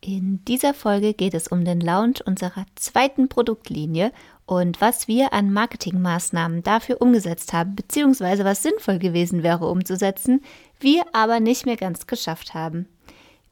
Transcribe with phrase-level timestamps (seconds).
[0.00, 4.12] In dieser Folge geht es um den Launch unserer zweiten Produktlinie
[4.44, 10.42] und was wir an Marketingmaßnahmen dafür umgesetzt haben, beziehungsweise was sinnvoll gewesen wäre umzusetzen,
[10.78, 12.86] wir aber nicht mehr ganz geschafft haben.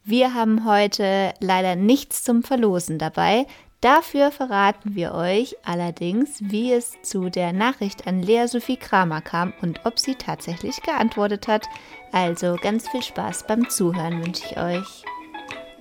[0.05, 3.47] Wir haben heute leider nichts zum Verlosen dabei.
[3.81, 9.53] Dafür verraten wir euch allerdings, wie es zu der Nachricht an Lea Sophie Kramer kam
[9.61, 11.67] und ob sie tatsächlich geantwortet hat.
[12.13, 15.05] Also ganz viel Spaß beim Zuhören wünsche ich euch.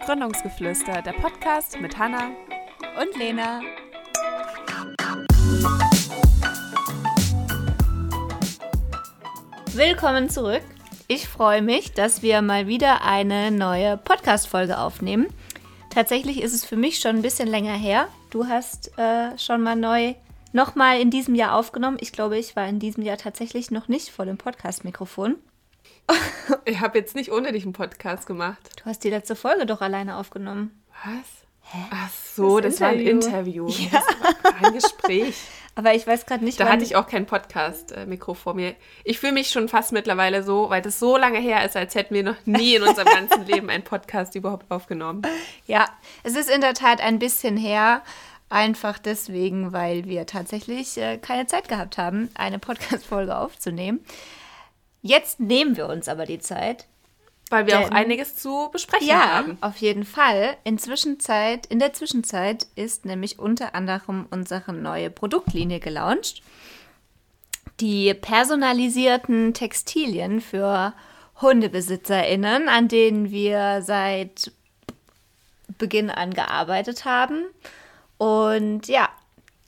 [0.05, 2.31] Gründungsgeflüster, der Podcast mit Hanna
[2.99, 3.61] und Lena.
[9.71, 10.61] Willkommen zurück.
[11.07, 15.27] Ich freue mich, dass wir mal wieder eine neue Podcast-Folge aufnehmen.
[15.89, 18.09] Tatsächlich ist es für mich schon ein bisschen länger her.
[18.29, 20.15] Du hast äh, schon mal neu
[20.51, 21.97] nochmal in diesem Jahr aufgenommen.
[22.01, 25.37] Ich glaube, ich war in diesem Jahr tatsächlich noch nicht vor dem Podcast-Mikrofon.
[26.65, 28.59] Ich habe jetzt nicht ohne dich einen Podcast gemacht.
[28.77, 30.83] Du hast die letzte Folge doch alleine aufgenommen.
[31.05, 31.43] Was?
[31.71, 31.77] Hä?
[31.91, 33.67] Ach so, das, das war ein Interview.
[33.69, 33.89] Ja.
[33.91, 35.35] Das war ein Gespräch.
[35.75, 38.75] Aber ich weiß gerade nicht, Da hatte ich auch kein Podcast-Mikro vor mir.
[39.03, 42.13] Ich fühle mich schon fast mittlerweile so, weil das so lange her ist, als hätten
[42.13, 45.23] wir noch nie in unserem ganzen Leben einen Podcast überhaupt aufgenommen.
[45.65, 45.89] Ja,
[46.21, 48.03] es ist in der Tat ein bisschen her.
[48.49, 54.05] Einfach deswegen, weil wir tatsächlich äh, keine Zeit gehabt haben, eine Podcast-Folge aufzunehmen.
[55.03, 56.87] Jetzt nehmen wir uns aber die Zeit.
[57.49, 59.57] Weil wir auch einiges zu besprechen ja, haben.
[59.61, 60.57] auf jeden Fall.
[60.63, 66.41] In, Zwischenzeit, in der Zwischenzeit ist nämlich unter anderem unsere neue Produktlinie gelauncht.
[67.79, 70.93] Die personalisierten Textilien für
[71.41, 74.51] HundebesitzerInnen, an denen wir seit
[75.77, 77.43] Beginn an gearbeitet haben.
[78.17, 79.09] Und ja,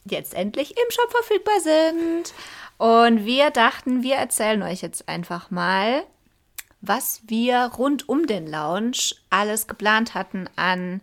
[0.06, 2.34] jetzt endlich im Shop verfügbar sind.
[2.78, 6.04] Und wir dachten, wir erzählen euch jetzt einfach mal,
[6.82, 11.02] was wir rund um den Lounge alles geplant hatten an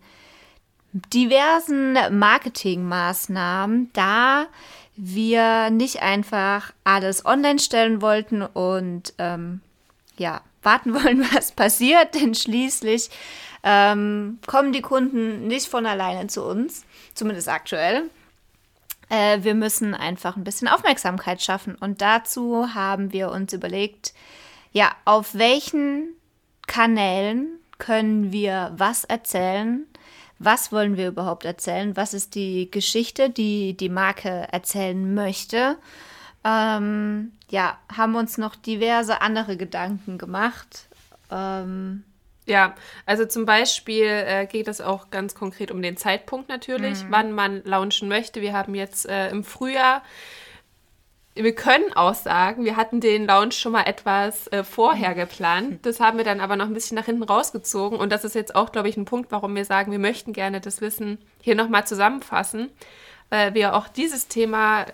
[0.93, 4.47] diversen Marketingmaßnahmen, da
[4.95, 9.61] wir nicht einfach alles online stellen wollten und ähm,
[10.19, 13.09] ja, warten wollen, was passiert, denn schließlich
[13.63, 16.85] ähm, kommen die Kunden nicht von alleine zu uns,
[17.15, 18.11] zumindest aktuell.
[19.13, 21.75] Äh, wir müssen einfach ein bisschen Aufmerksamkeit schaffen.
[21.75, 24.15] Und dazu haben wir uns überlegt,
[24.73, 26.15] ja, auf welchen
[26.67, 29.87] Kanälen können wir was erzählen?
[30.39, 31.95] Was wollen wir überhaupt erzählen?
[31.95, 35.77] Was ist die Geschichte, die die Marke erzählen möchte?
[36.43, 40.89] Ähm, ja, haben uns noch diverse andere Gedanken gemacht.
[41.31, 42.03] Ähm,
[42.47, 42.75] ja,
[43.07, 47.07] also zum Beispiel äh, geht es auch ganz konkret um den Zeitpunkt natürlich, mhm.
[47.11, 48.41] wann man launchen möchte.
[48.41, 50.03] Wir haben jetzt äh, im Frühjahr,
[51.35, 55.87] wir können auch sagen, wir hatten den Launch schon mal etwas äh, vorher geplant.
[55.87, 57.99] Das haben wir dann aber noch ein bisschen nach hinten rausgezogen.
[57.99, 60.61] Und das ist jetzt auch, glaube ich, ein Punkt, warum wir sagen, wir möchten gerne
[60.61, 62.71] das Wissen hier nochmal zusammenfassen.
[63.31, 64.85] Weil wir auch dieses Thema,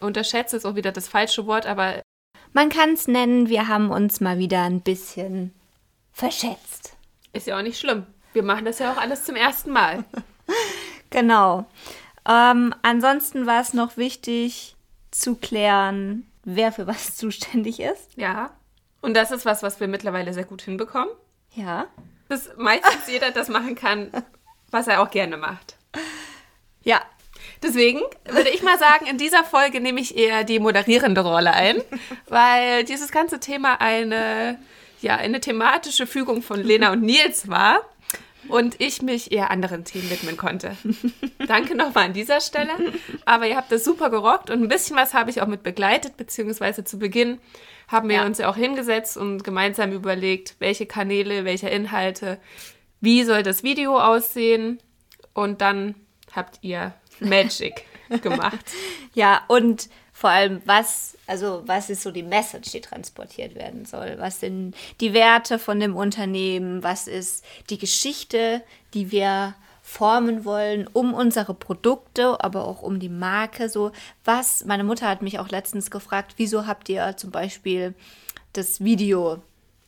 [0.00, 2.02] unterschätzt ist auch wieder das falsche Wort, aber...
[2.52, 5.54] Man kann es nennen, wir haben uns mal wieder ein bisschen
[6.12, 6.96] verschätzt.
[7.32, 8.06] Ist ja auch nicht schlimm.
[8.32, 10.04] Wir machen das ja auch alles zum ersten Mal.
[11.10, 11.66] genau.
[12.28, 14.76] Ähm, ansonsten war es noch wichtig
[15.10, 18.16] zu klären, wer für was zuständig ist.
[18.16, 18.50] Ja.
[19.00, 21.10] Und das ist was, was wir mittlerweile sehr gut hinbekommen.
[21.54, 21.86] Ja.
[22.28, 24.10] Dass meistens jeder das machen kann,
[24.70, 25.76] was er auch gerne macht.
[26.82, 27.00] Ja.
[27.62, 31.82] Deswegen würde ich mal sagen, in dieser Folge nehme ich eher die moderierende Rolle ein,
[32.28, 34.58] weil dieses ganze Thema eine
[35.02, 37.80] ja eine thematische Fügung von Lena und Nils war
[38.48, 40.76] und ich mich eher anderen Themen widmen konnte.
[41.46, 42.72] Danke nochmal an dieser Stelle.
[43.24, 46.16] Aber ihr habt das super gerockt und ein bisschen was habe ich auch mit begleitet,
[46.16, 47.38] beziehungsweise zu Beginn
[47.88, 48.26] haben wir ja.
[48.26, 52.38] uns ja auch hingesetzt und gemeinsam überlegt, welche Kanäle, welche Inhalte,
[53.00, 54.80] wie soll das Video aussehen
[55.34, 55.94] und dann
[56.34, 57.84] habt ihr Magic
[58.22, 58.64] gemacht.
[59.14, 59.88] Ja, und
[60.20, 64.16] vor allem, was, also was ist so die Message, die transportiert werden soll?
[64.18, 66.82] Was sind die Werte von dem Unternehmen?
[66.82, 73.08] Was ist die Geschichte, die wir formen wollen, um unsere Produkte, aber auch um die
[73.08, 73.70] Marke.
[73.70, 73.92] So,
[74.22, 77.94] was, meine Mutter hat mich auch letztens gefragt, wieso habt ihr zum Beispiel
[78.52, 79.42] das Video,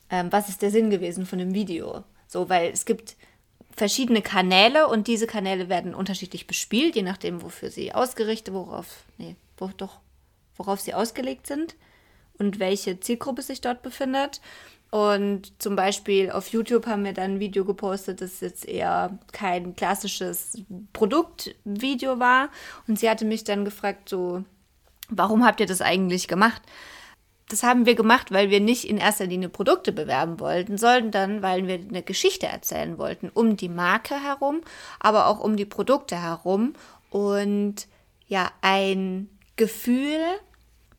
[0.09, 2.05] ähm, was ist der Sinn gewesen von dem Video?
[2.27, 3.17] So, weil es gibt
[3.77, 9.37] verschiedene Kanäle und diese Kanäle werden unterschiedlich bespielt, je nachdem, wofür sie ausgerichtet, worauf, nee,
[9.59, 10.01] wo, doch,
[10.57, 11.77] worauf sie ausgelegt sind
[12.39, 14.41] und welche Zielgruppe sich dort befindet.
[14.91, 19.75] Und zum Beispiel auf YouTube haben wir dann ein Video gepostet, das jetzt eher kein
[19.75, 20.63] klassisches
[20.93, 22.51] Produktvideo war.
[22.87, 24.45] Und sie hatte mich dann gefragt, so,
[25.09, 26.63] warum habt ihr das eigentlich gemacht?
[27.53, 31.67] das haben wir gemacht, weil wir nicht in erster Linie Produkte bewerben wollten, sondern weil
[31.67, 34.63] wir eine Geschichte erzählen wollten um die Marke herum,
[34.99, 36.73] aber auch um die Produkte herum
[37.11, 37.87] und
[38.27, 39.29] ja, ein
[39.63, 40.19] Gefühl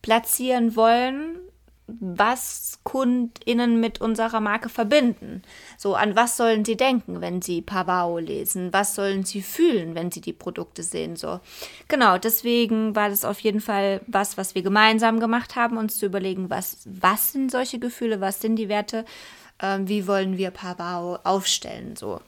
[0.01, 1.38] platzieren wollen,
[1.86, 5.42] was KundInnen mit unserer Marke verbinden.
[5.77, 8.71] So, an was sollen sie denken, wenn sie Pavao lesen?
[8.71, 11.18] Was sollen sie fühlen, wenn sie die Produkte sehen?
[11.18, 11.42] So,
[11.89, 16.06] genau, deswegen war das auf jeden Fall was, was wir gemeinsam gemacht haben, uns zu
[16.06, 19.04] überlegen, was, was sind solche Gefühle, was sind die Werte,
[19.62, 22.21] ähm, wie wollen wir Pavao aufstellen, so.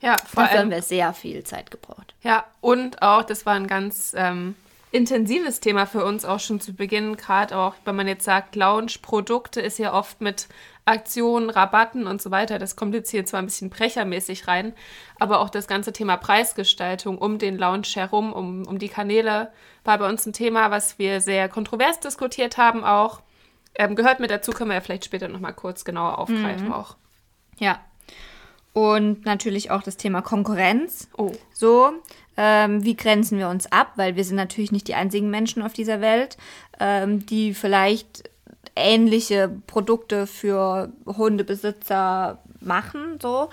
[0.00, 2.14] Ja, vor Dafür allem haben wir sehr viel Zeit gebraucht.
[2.24, 4.56] Ja, und auch, das war ein ganz ähm,
[4.90, 9.60] intensives Thema für uns auch schon zu Beginn, gerade auch, wenn man jetzt sagt, Lounge-Produkte
[9.60, 10.48] ist ja oft mit
[10.84, 12.58] Aktionen, Rabatten und so weiter.
[12.58, 14.72] Das kommt jetzt hier zwar ein bisschen brechermäßig rein,
[15.18, 19.52] aber auch das ganze Thema Preisgestaltung um den Lounge herum, um, um die Kanäle,
[19.84, 23.20] war bei uns ein Thema, was wir sehr kontrovers diskutiert haben auch.
[23.74, 26.72] Ähm, gehört mit dazu, können wir ja vielleicht später nochmal kurz genauer aufgreifen mhm.
[26.72, 26.96] auch.
[27.58, 27.80] Ja.
[28.72, 31.08] Und natürlich auch das Thema Konkurrenz.
[31.16, 31.32] Oh.
[31.52, 31.92] So,
[32.40, 33.92] ähm, wie grenzen wir uns ab?
[33.96, 36.36] Weil wir sind natürlich nicht die einzigen Menschen auf dieser Welt,
[36.78, 38.30] ähm, die vielleicht
[38.76, 43.18] ähnliche Produkte für Hundebesitzer machen.
[43.20, 43.50] So,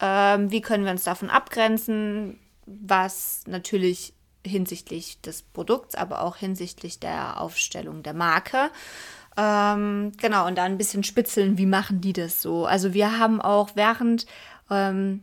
[0.00, 2.38] ähm, wie können wir uns davon abgrenzen?
[2.64, 4.14] Was natürlich
[4.46, 8.70] hinsichtlich des Produkts, aber auch hinsichtlich der Aufstellung der Marke.
[9.36, 12.64] Ähm, genau, und dann ein bisschen spitzeln, wie machen die das so?
[12.64, 14.26] Also wir haben auch während
[14.70, 15.20] ähm,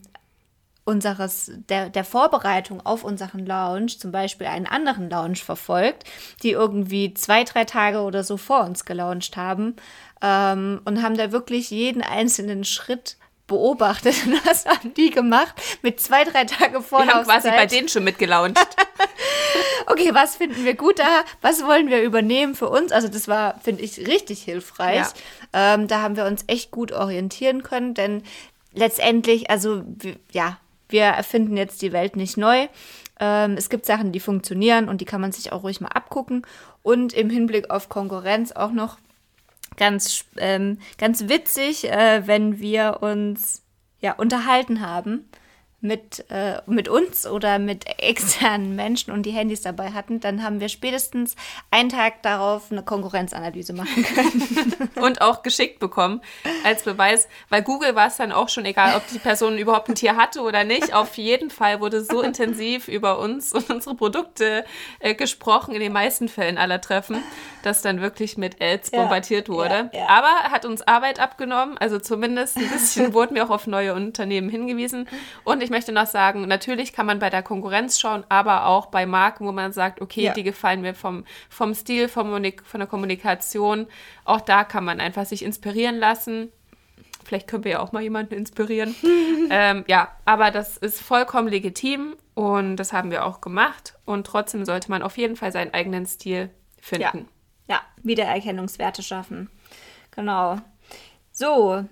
[0.90, 6.04] unseres, der, der Vorbereitung auf unseren Lounge zum Beispiel einen anderen Lounge verfolgt,
[6.42, 9.76] die irgendwie zwei, drei Tage oder so vor uns gelauncht haben
[10.24, 14.16] ähm, und haben da wirklich jeden einzelnen Schritt beobachtet.
[14.26, 17.90] Und was haben die gemacht mit zwei, drei Tage vor Wir haben quasi bei denen
[17.90, 18.60] schon mitgelauncht.
[19.88, 21.24] okay, was finden wir gut da?
[21.42, 22.92] Was wollen wir übernehmen für uns?
[22.92, 25.08] Also das war, finde ich, richtig hilfreich.
[25.54, 25.74] Ja.
[25.74, 28.24] Ähm, da haben wir uns echt gut orientieren können, denn
[28.74, 29.84] letztendlich, also
[30.32, 30.58] ja,
[30.90, 32.68] wir erfinden jetzt die Welt nicht neu.
[33.20, 36.46] Ähm, es gibt Sachen, die funktionieren und die kann man sich auch ruhig mal abgucken.
[36.84, 38.98] Und im Hinblick auf Konkurrenz auch noch
[39.78, 43.64] ganz, ähm, ganz witzig, äh, wenn wir uns
[44.02, 45.30] ja unterhalten haben
[45.82, 50.60] mit, äh, mit uns oder mit externen Menschen und die Handys dabei hatten, dann haben
[50.60, 51.36] wir spätestens
[51.72, 54.90] einen Tag darauf eine Konkurrenzanalyse machen können.
[55.02, 56.22] und auch geschickt bekommen
[56.66, 59.96] als Beweis, weil Google war es dann auch schon egal, ob die Person überhaupt ein
[59.96, 60.94] Tier hatte oder nicht.
[60.94, 64.66] Auf jeden Fall wurde so intensiv über uns und unsere Produkte
[65.00, 67.24] äh, gesprochen, in den meisten Fällen aller Treffen,
[67.64, 69.90] dass dann wirklich mit Ads ja, bombardiert wurde.
[69.94, 70.10] Ja, ja.
[70.10, 74.50] Aber hat uns Arbeit abgenommen, also zumindest ein bisschen wurden wir auch auf neue Unternehmen
[74.50, 75.08] hingewiesen
[75.46, 78.88] und ich ich möchte noch sagen, natürlich kann man bei der Konkurrenz schauen, aber auch
[78.88, 80.34] bei Marken, wo man sagt, okay, ja.
[80.34, 82.32] die gefallen mir vom, vom Stil, vom,
[82.64, 83.86] von der Kommunikation.
[84.26, 86.52] Auch da kann man einfach sich inspirieren lassen.
[87.24, 88.96] Vielleicht können wir ja auch mal jemanden inspirieren.
[89.52, 93.94] ähm, ja, aber das ist vollkommen legitim und das haben wir auch gemacht.
[94.06, 96.50] Und trotzdem sollte man auf jeden Fall seinen eigenen Stil
[96.82, 97.28] finden.
[97.68, 97.82] Ja, ja.
[98.02, 99.52] Wiedererkennungswerte schaffen.
[100.10, 100.58] Genau.
[101.32, 101.86] So,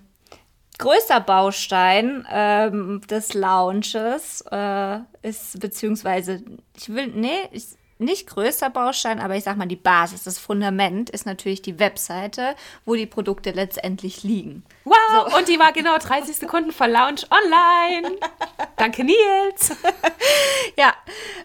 [0.77, 6.43] größter Baustein ähm, des Launches äh, ist, beziehungsweise,
[6.75, 7.65] ich will, nee, ich,
[7.99, 12.55] nicht größter Baustein, aber ich sag mal, die Basis, das Fundament ist natürlich die Webseite,
[12.85, 14.63] wo die Produkte letztendlich liegen.
[14.83, 15.31] Wow!
[15.31, 15.37] So.
[15.37, 18.17] Und die war genau 30 Sekunden vor Launch online.
[18.75, 19.75] Danke, Nils.
[20.77, 20.93] ja,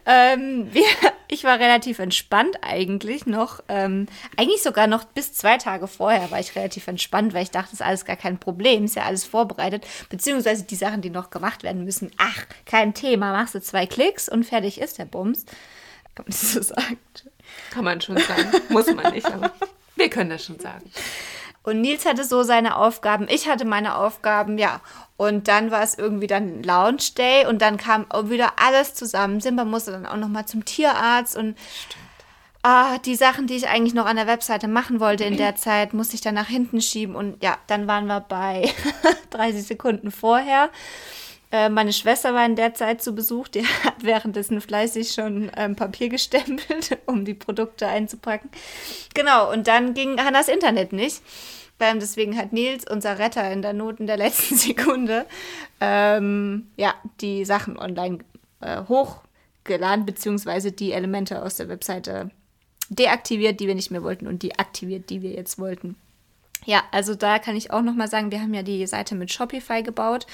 [0.05, 0.85] ähm, wir,
[1.29, 3.61] ich war relativ entspannt eigentlich noch.
[3.69, 7.71] Ähm, eigentlich sogar noch bis zwei Tage vorher war ich relativ entspannt, weil ich dachte,
[7.71, 9.87] das ist alles gar kein Problem, ist ja alles vorbereitet.
[10.11, 12.11] Beziehungsweise die Sachen, die noch gemacht werden müssen.
[12.19, 15.47] Ach, kein Thema, machst du zwei Klicks und fertig ist der Bums.
[16.15, 16.99] Kann man das so sagen?
[17.71, 18.51] Kann man schon sagen.
[18.69, 19.53] Muss man nicht, aber
[19.97, 20.91] wir können das schon sagen.
[21.63, 24.81] Und Nils hatte so seine Aufgaben, ich hatte meine Aufgaben, ja.
[25.17, 29.41] Und dann war es irgendwie dann Lounge Day und dann kam wieder alles zusammen.
[29.41, 31.57] Simba musste dann auch noch mal zum Tierarzt und
[32.63, 35.95] ah, die Sachen, die ich eigentlich noch an der Webseite machen wollte in der Zeit,
[35.95, 37.15] musste ich dann nach hinten schieben.
[37.15, 38.73] Und ja, dann waren wir bei
[39.31, 40.71] 30 Sekunden vorher.
[41.53, 45.77] Äh, meine Schwester war in der Zeit zu Besuch, die hat währenddessen fleißig schon ähm,
[45.77, 48.51] Papier gestempelt, um die Produkte einzupacken.
[49.15, 51.23] Genau, und dann ging Hannas Internet nicht.
[51.79, 55.27] Ähm, deswegen hat Nils, unser Retter in der Not in der letzten Sekunde,
[55.81, 58.21] ähm, ja, die Sachen online
[58.61, 62.31] äh, hochgeladen, beziehungsweise die Elemente aus der Webseite
[62.89, 65.97] deaktiviert, die wir nicht mehr wollten, und die aktiviert, die wir jetzt wollten.
[66.65, 69.33] Ja, also da kann ich auch noch mal sagen, wir haben ja die Seite mit
[69.33, 70.27] Shopify gebaut.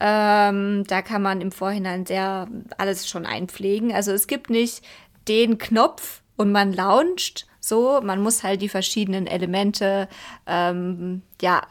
[0.00, 2.48] Ähm, da kann man im Vorhinein sehr
[2.78, 3.92] alles schon einpflegen.
[3.92, 4.84] Also es gibt nicht
[5.28, 10.08] den Knopf und man launcht, So, man muss halt die verschiedenen Elemente
[10.46, 11.62] ähm, ja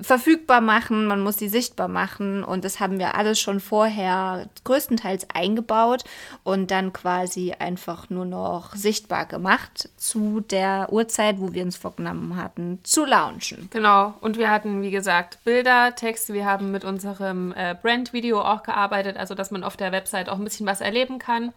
[0.00, 5.28] verfügbar machen, man muss sie sichtbar machen und das haben wir alles schon vorher größtenteils
[5.32, 6.04] eingebaut
[6.44, 12.36] und dann quasi einfach nur noch sichtbar gemacht zu der Uhrzeit, wo wir uns vorgenommen
[12.36, 13.68] hatten, zu launchen.
[13.70, 18.62] Genau, und wir hatten, wie gesagt, Bilder, Texte, wir haben mit unserem äh, Brand-Video auch
[18.62, 21.52] gearbeitet, also dass man auf der Website auch ein bisschen was erleben kann.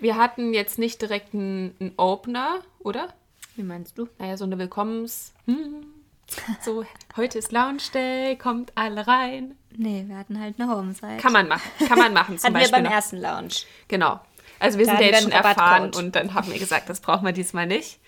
[0.00, 3.08] Wir hatten jetzt nicht direkt einen, einen Opener, oder?
[3.54, 4.08] Wie meinst du?
[4.18, 5.32] Naja, so eine Willkommens...
[5.46, 5.99] Hm
[6.64, 6.84] so,
[7.16, 9.56] heute ist Lounge Day, kommt alle rein.
[9.76, 11.16] Nee, wir hatten halt eine Homesite.
[11.18, 12.38] Kann man machen, kann man machen.
[12.38, 12.92] Zum hatten Beispiel wir beim noch.
[12.92, 13.54] ersten Lounge.
[13.88, 14.20] Genau.
[14.58, 17.24] Also wir da sind ja jetzt schon erfahren und dann haben wir gesagt, das brauchen
[17.24, 17.98] wir diesmal nicht.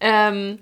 [0.00, 0.58] Ähm,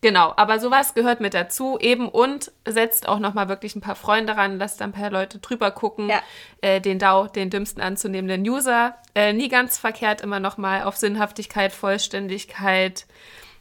[0.00, 4.36] genau, aber sowas gehört mit dazu eben und setzt auch nochmal wirklich ein paar Freunde
[4.36, 6.22] ran, lasst ein paar Leute drüber gucken, ja.
[6.62, 8.96] äh, den DAO, den dümmsten anzunehmenden User.
[9.14, 13.06] Äh, nie ganz verkehrt immer nochmal auf Sinnhaftigkeit, Vollständigkeit,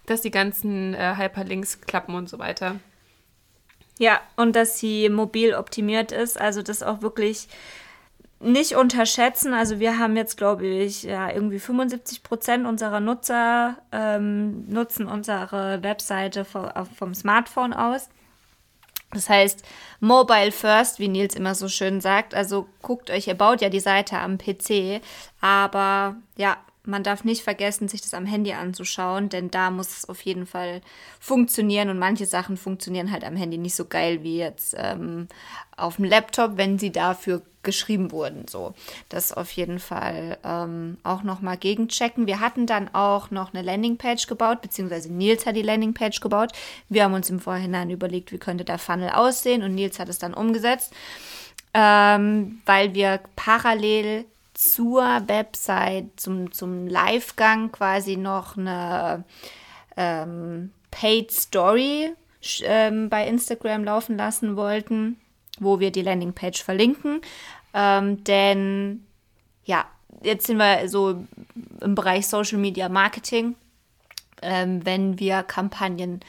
[0.10, 2.76] dass die ganzen äh, Hyperlinks klappen und so weiter.
[3.98, 7.50] Ja, und dass sie mobil optimiert ist, also das auch wirklich
[8.40, 9.54] nicht unterschätzen.
[9.54, 15.84] Also wir haben jetzt, glaube ich, ja, irgendwie 75 Prozent unserer Nutzer ähm, nutzen unsere
[15.84, 18.10] Webseite vom, Smartphone aus.
[19.12, 19.66] Das heißt,
[20.00, 22.36] Mobile First, wie Nils immer so schön sagt.
[22.36, 25.02] Also guckt euch, ihr baut ja die Seite am PC,
[25.42, 26.58] aber ja,
[26.90, 30.46] man darf nicht vergessen, sich das am Handy anzuschauen, denn da muss es auf jeden
[30.46, 30.82] Fall
[31.20, 35.28] funktionieren und manche Sachen funktionieren halt am Handy nicht so geil wie jetzt ähm,
[35.78, 38.48] auf dem Laptop, wenn sie dafür geschrieben wurden.
[38.48, 38.74] So,
[39.10, 42.26] das auf jeden Fall ähm, auch nochmal gegenchecken.
[42.26, 46.52] Wir hatten dann auch noch eine Landingpage gebaut, beziehungsweise Nils hat die Landingpage gebaut.
[46.88, 50.20] Wir haben uns im Vorhinein überlegt, wie könnte der Funnel aussehen und Nils hat es
[50.20, 50.94] dann umgesetzt,
[51.74, 54.26] ähm, weil wir parallel
[54.60, 59.24] zur Website, zum, zum Livegang quasi noch eine
[59.96, 62.14] ähm, Paid Story
[62.64, 65.18] ähm, bei Instagram laufen lassen wollten,
[65.60, 67.22] wo wir die Landingpage verlinken.
[67.74, 69.06] Ähm, denn
[69.64, 69.86] ja,
[70.24, 71.24] jetzt sind wir so
[71.80, 73.56] im Bereich Social Media Marketing.
[74.42, 76.20] Ähm, wenn wir Kampagnen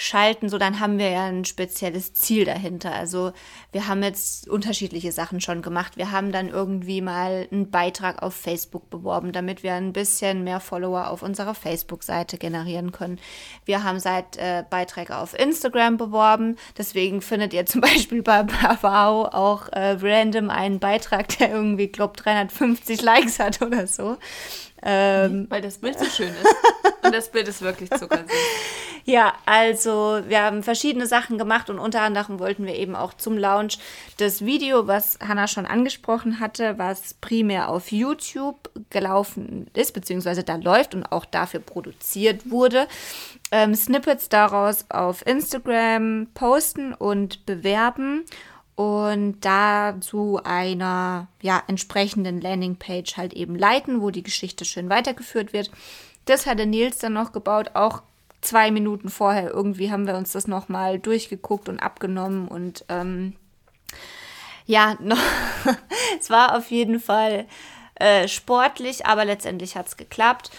[0.00, 2.92] schalten, so dann haben wir ja ein spezielles Ziel dahinter.
[2.92, 3.32] Also
[3.70, 5.98] wir haben jetzt unterschiedliche Sachen schon gemacht.
[5.98, 10.58] Wir haben dann irgendwie mal einen Beitrag auf Facebook beworben, damit wir ein bisschen mehr
[10.58, 13.18] Follower auf unserer Facebook-Seite generieren können.
[13.66, 16.56] Wir haben seit äh, Beiträge auf Instagram beworben.
[16.78, 22.16] Deswegen findet ihr zum Beispiel bei Bravau auch äh, random einen Beitrag, der irgendwie, glaube
[22.16, 24.16] 350 Likes hat oder so.
[24.82, 26.46] Ähm, Weil das Bild so schön ist.
[27.10, 28.26] Das Bild ist wirklich zuckersüß.
[29.04, 33.38] Ja, also wir haben verschiedene Sachen gemacht und unter anderem wollten wir eben auch zum
[33.38, 33.78] Launch
[34.18, 40.56] das Video, was Hannah schon angesprochen hatte, was primär auf YouTube gelaufen ist, beziehungsweise da
[40.56, 42.86] läuft und auch dafür produziert wurde,
[43.50, 48.24] ähm, Snippets daraus auf Instagram posten und bewerben
[48.80, 55.52] und da zu einer ja, entsprechenden Landingpage halt eben leiten, wo die Geschichte schön weitergeführt
[55.52, 55.70] wird.
[56.24, 58.02] Das hatte Nils dann noch gebaut, auch
[58.40, 59.50] zwei Minuten vorher.
[59.50, 63.34] Irgendwie haben wir uns das nochmal durchgeguckt und abgenommen und ähm,
[64.66, 65.18] ja, noch,
[66.18, 67.46] es war auf jeden Fall
[67.96, 70.50] äh, sportlich, aber letztendlich hat es geklappt.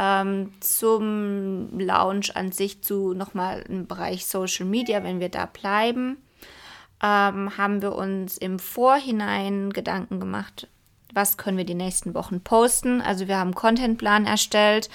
[0.00, 6.18] Ähm, zum Lounge an sich zu nochmal im Bereich Social Media, wenn wir da bleiben
[7.02, 10.68] ähm, haben wir uns im Vorhinein Gedanken gemacht,
[11.18, 13.00] was können wir die nächsten Wochen posten.
[13.02, 14.88] Also wir haben einen Contentplan erstellt,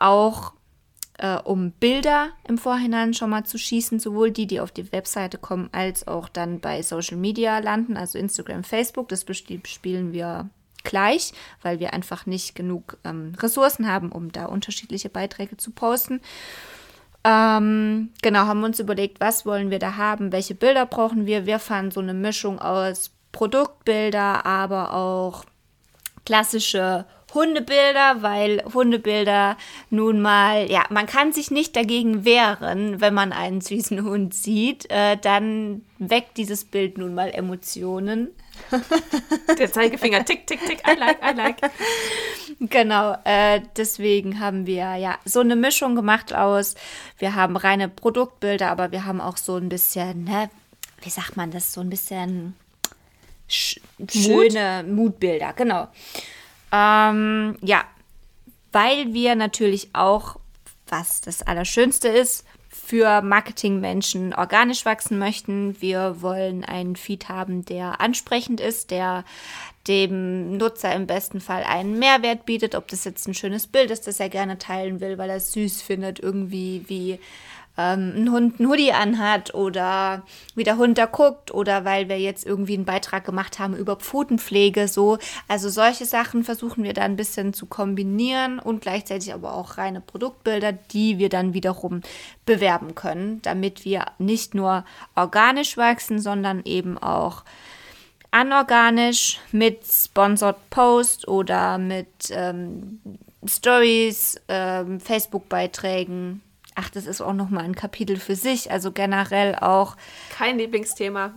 [0.00, 0.54] auch
[1.18, 5.36] äh, um Bilder im Vorhinein schon mal zu schießen, sowohl die, die auf die Webseite
[5.36, 9.10] kommen, als auch dann bei Social Media landen, also Instagram, Facebook.
[9.10, 9.26] Das
[9.64, 10.48] spielen wir
[10.84, 16.22] gleich, weil wir einfach nicht genug ähm, Ressourcen haben, um da unterschiedliche Beiträge zu posten.
[17.24, 21.44] Ähm, genau, haben uns überlegt, was wollen wir da haben, welche Bilder brauchen wir.
[21.44, 25.44] Wir fanden so eine Mischung aus Produktbilder, aber auch
[26.28, 29.56] klassische Hundebilder, weil Hundebilder
[29.88, 34.90] nun mal, ja, man kann sich nicht dagegen wehren, wenn man einen süßen Hund sieht,
[34.90, 38.28] äh, dann weckt dieses Bild nun mal Emotionen.
[39.58, 41.56] Der Zeigefinger tick, tick, tick, I like, I like.
[42.60, 46.74] Genau, äh, deswegen haben wir ja so eine Mischung gemacht aus,
[47.16, 50.50] wir haben reine Produktbilder, aber wir haben auch so ein bisschen, ne,
[51.00, 52.54] wie sagt man das, so ein bisschen
[53.48, 54.12] sch Mut?
[54.12, 55.88] schöne Mutbilder, genau.
[56.72, 57.84] Ähm, ja,
[58.72, 60.36] weil wir natürlich auch,
[60.88, 65.80] was das Allerschönste ist, für Marketingmenschen organisch wachsen möchten.
[65.80, 69.24] Wir wollen einen Feed haben, der ansprechend ist, der
[69.88, 74.06] dem Nutzer im besten Fall einen Mehrwert bietet, ob das jetzt ein schönes Bild ist,
[74.06, 77.18] das er gerne teilen will, weil er es süß findet, irgendwie wie
[77.78, 80.24] ähm, ein Hund ein Hoodie anhat oder
[80.56, 83.96] wie der Hund da guckt oder weil wir jetzt irgendwie einen Beitrag gemacht haben über
[83.96, 85.18] Pfotenpflege, so.
[85.46, 90.00] Also solche Sachen versuchen wir da ein bisschen zu kombinieren und gleichzeitig aber auch reine
[90.00, 92.00] Produktbilder, die wir dann wiederum
[92.44, 97.44] bewerben können, damit wir nicht nur organisch wachsen, sondern eben auch
[98.32, 103.00] anorganisch mit Sponsored Post oder mit ähm,
[103.46, 106.42] Stories, ähm, Facebook-Beiträgen
[106.78, 108.70] ach, das ist auch nochmal ein Kapitel für sich.
[108.70, 109.96] Also generell auch.
[110.30, 111.34] Kein Lieblingsthema.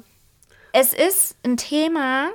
[0.72, 2.30] Es ist ein Thema,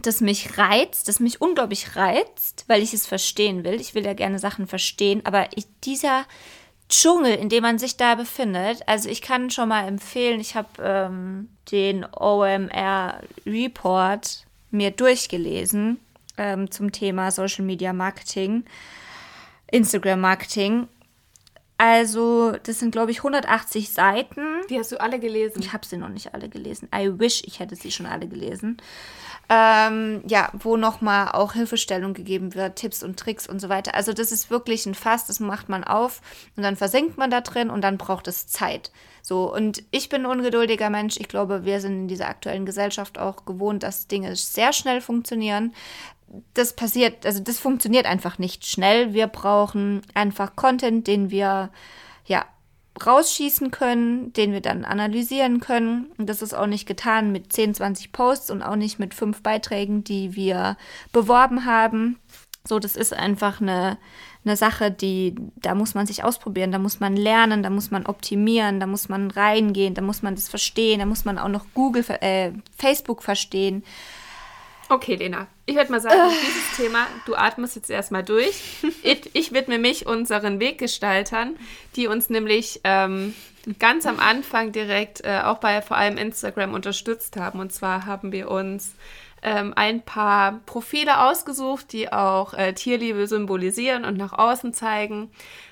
[0.00, 3.80] das mich reizt, das mich unglaublich reizt, weil ich es verstehen will.
[3.80, 6.24] Ich will ja gerne Sachen verstehen, aber ich, dieser
[6.88, 10.68] Dschungel, in dem man sich da befindet, also ich kann schon mal empfehlen, ich habe
[10.80, 15.98] ähm, den OMR Report mir durchgelesen
[16.38, 18.64] ähm, zum Thema Social Media Marketing,
[19.70, 20.88] Instagram Marketing
[21.82, 24.42] also, das sind, glaube ich, 180 Seiten.
[24.68, 25.60] Die hast du alle gelesen?
[25.60, 26.90] Ich habe sie noch nicht alle gelesen.
[26.94, 28.76] I wish, ich hätte sie schon alle gelesen.
[29.48, 33.94] Ähm, ja, wo nochmal auch Hilfestellung gegeben wird, Tipps und Tricks und so weiter.
[33.94, 36.20] Also, das ist wirklich ein Fass, das macht man auf
[36.54, 38.92] und dann versinkt man da drin und dann braucht es Zeit.
[39.22, 41.16] So, und ich bin ein ungeduldiger Mensch.
[41.16, 45.72] Ich glaube, wir sind in dieser aktuellen Gesellschaft auch gewohnt, dass Dinge sehr schnell funktionieren
[46.54, 49.12] das passiert, also das funktioniert einfach nicht schnell.
[49.12, 51.70] Wir brauchen einfach Content, den wir
[52.24, 52.44] ja
[53.04, 56.12] rausschießen können, den wir dann analysieren können.
[56.18, 59.42] Und das ist auch nicht getan mit 10, 20 Posts und auch nicht mit fünf
[59.42, 60.76] Beiträgen, die wir
[61.12, 62.18] beworben haben.
[62.66, 63.96] So, das ist einfach eine,
[64.44, 68.06] eine Sache, die, da muss man sich ausprobieren, da muss man lernen, da muss man
[68.06, 71.64] optimieren, da muss man reingehen, da muss man das verstehen, da muss man auch noch
[71.74, 73.82] Google, äh, Facebook verstehen.
[74.92, 76.30] Okay, Lena, ich würde mal sagen, uh.
[76.30, 78.60] dieses Thema, du atmest jetzt erstmal durch.
[79.02, 81.56] Ich, ich, widme mich unseren Weggestaltern,
[81.96, 83.34] die uns nämlich ähm,
[83.78, 87.60] ganz am Anfang direkt äh, auch bei vor allem Instagram unterstützt haben.
[87.60, 88.94] Und zwar haben wir uns
[89.42, 95.30] ähm, ein paar Profile ausgesucht, die auch äh, Tierliebe symbolisieren und nach außen zeigen.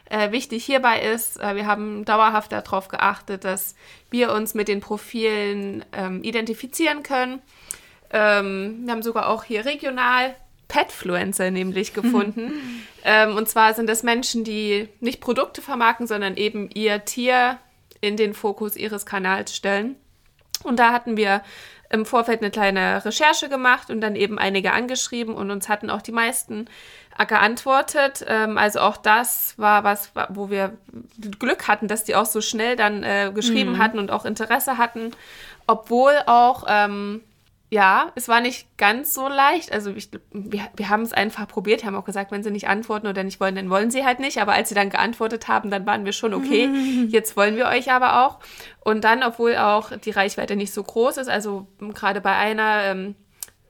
[0.09, 3.75] Äh, wichtig hierbei ist, äh, wir haben dauerhaft darauf geachtet, dass
[4.11, 7.43] wir uns mit den Profilen ähm, identifizieren können
[8.13, 10.35] ähm, wir haben sogar auch hier regional
[10.69, 12.53] Petfluencer nämlich gefunden.
[13.05, 17.59] ähm, und zwar sind das Menschen, die nicht Produkte vermarkten, sondern eben ihr Tier
[18.01, 19.97] in den Fokus ihres Kanals stellen.
[20.65, 21.43] Und da hatten wir
[21.91, 26.03] im Vorfeld eine kleine Recherche gemacht und dann eben einige angeschrieben und uns hatten auch
[26.03, 26.69] die meisten
[27.27, 28.25] geantwortet.
[28.29, 30.77] Ähm, also auch das war was, wo wir
[31.39, 33.79] Glück hatten, dass die auch so schnell dann äh, geschrieben mhm.
[33.79, 35.13] hatten und auch Interesse hatten,
[35.67, 37.23] obwohl auch ähm,
[37.71, 39.73] ja, es war nicht ganz so leicht.
[39.73, 43.07] Also ich, wir, wir haben es einfach probiert, haben auch gesagt, wenn sie nicht antworten
[43.07, 44.41] oder nicht wollen, dann wollen sie halt nicht.
[44.41, 46.67] Aber als sie dann geantwortet haben, dann waren wir schon okay.
[47.09, 48.39] Jetzt wollen wir euch aber auch.
[48.81, 53.15] Und dann, obwohl auch die Reichweite nicht so groß ist, also gerade bei einer ähm,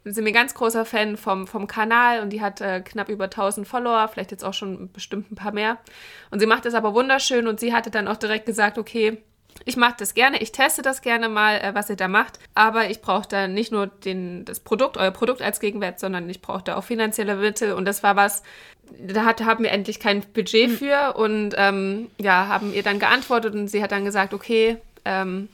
[0.04, 3.66] sind wir ganz großer Fan vom, vom Kanal und die hat äh, knapp über 1000
[3.66, 5.78] Follower, vielleicht jetzt auch schon bestimmt ein paar mehr.
[6.30, 9.22] Und sie macht es aber wunderschön und sie hatte dann auch direkt gesagt, okay,
[9.64, 12.90] ich mache das gerne, ich teste das gerne mal, äh, was ihr da macht, aber
[12.90, 16.64] ich brauche da nicht nur den, das Produkt, euer Produkt als Gegenwert, sondern ich brauche
[16.64, 18.42] da auch finanzielle Mittel und das war was,
[18.98, 20.76] da hat, haben wir endlich kein Budget mhm.
[20.76, 25.48] für und ähm, ja, haben ihr dann geantwortet und sie hat dann gesagt, okay, ähm,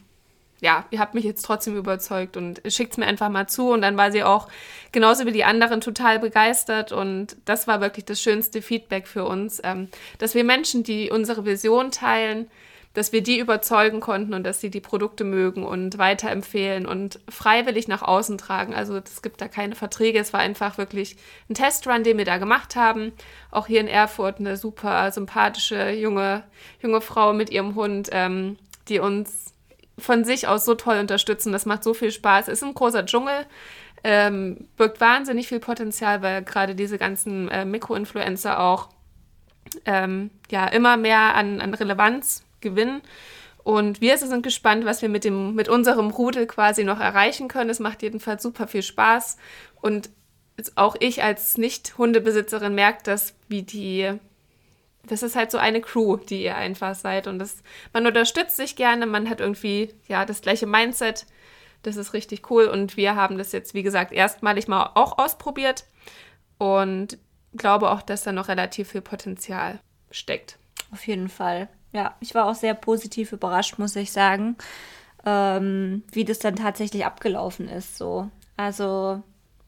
[0.60, 3.70] ja, ihr habt mich jetzt trotzdem überzeugt und schickt es mir einfach mal zu.
[3.70, 4.48] Und dann war sie auch
[4.92, 6.90] genauso wie die anderen total begeistert.
[6.90, 11.44] Und das war wirklich das schönste Feedback für uns, ähm, dass wir Menschen, die unsere
[11.44, 12.46] Vision teilen,
[12.94, 17.88] dass wir die überzeugen konnten und dass sie die Produkte mögen und weiterempfehlen und freiwillig
[17.88, 18.72] nach außen tragen.
[18.72, 20.20] Also es gibt da keine Verträge.
[20.20, 21.16] Es war einfach wirklich
[21.50, 23.12] ein Testrun, den wir da gemacht haben.
[23.50, 26.44] Auch hier in Erfurt eine super sympathische junge,
[26.80, 28.56] junge Frau mit ihrem Hund, ähm,
[28.88, 29.52] die uns
[29.98, 31.52] von sich aus so toll unterstützen.
[31.52, 32.46] Das macht so viel Spaß.
[32.46, 33.46] Es ist ein großer Dschungel.
[34.04, 38.90] Ähm, birgt wahnsinnig viel Potenzial, weil gerade diese ganzen äh, Mikroinfluencer auch
[39.84, 43.02] ähm, ja, immer mehr an, an Relevanz gewinnen.
[43.62, 47.70] Und wir sind gespannt, was wir mit, dem, mit unserem Rudel quasi noch erreichen können.
[47.70, 49.38] Es macht jedenfalls super viel Spaß.
[49.80, 50.10] Und
[50.74, 54.12] auch ich als Nicht-Hundebesitzerin merke das, wie die.
[55.06, 57.26] Das ist halt so eine Crew, die ihr einfach seid.
[57.26, 61.26] Und das, man unterstützt sich gerne, man hat irgendwie ja das gleiche Mindset.
[61.82, 62.66] Das ist richtig cool.
[62.66, 65.84] Und wir haben das jetzt, wie gesagt, erstmalig mal auch ausprobiert.
[66.58, 67.18] Und
[67.56, 70.58] glaube auch, dass da noch relativ viel Potenzial steckt.
[70.92, 71.68] Auf jeden Fall.
[71.94, 74.56] Ja, ich war auch sehr positiv überrascht, muss ich sagen,
[75.24, 77.96] ähm, wie das dann tatsächlich abgelaufen ist.
[77.96, 78.28] So.
[78.56, 79.22] Also,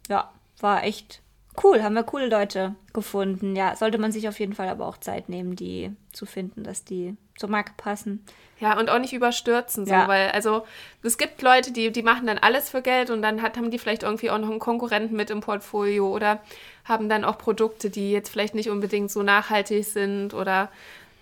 [0.09, 1.23] ja, war echt
[1.63, 1.83] cool.
[1.83, 3.57] Haben wir coole Leute gefunden.
[3.57, 6.85] Ja, sollte man sich auf jeden Fall aber auch Zeit nehmen, die zu finden, dass
[6.85, 8.25] die zur Marke passen.
[8.59, 10.09] Ja, und auch nicht überstürzen, so, Ja.
[10.09, 10.67] weil, also,
[11.03, 13.79] es gibt Leute, die, die machen dann alles für Geld und dann hat, haben die
[13.79, 16.41] vielleicht irgendwie auch noch einen Konkurrenten mit im Portfolio oder
[16.85, 20.71] haben dann auch Produkte, die jetzt vielleicht nicht unbedingt so nachhaltig sind oder,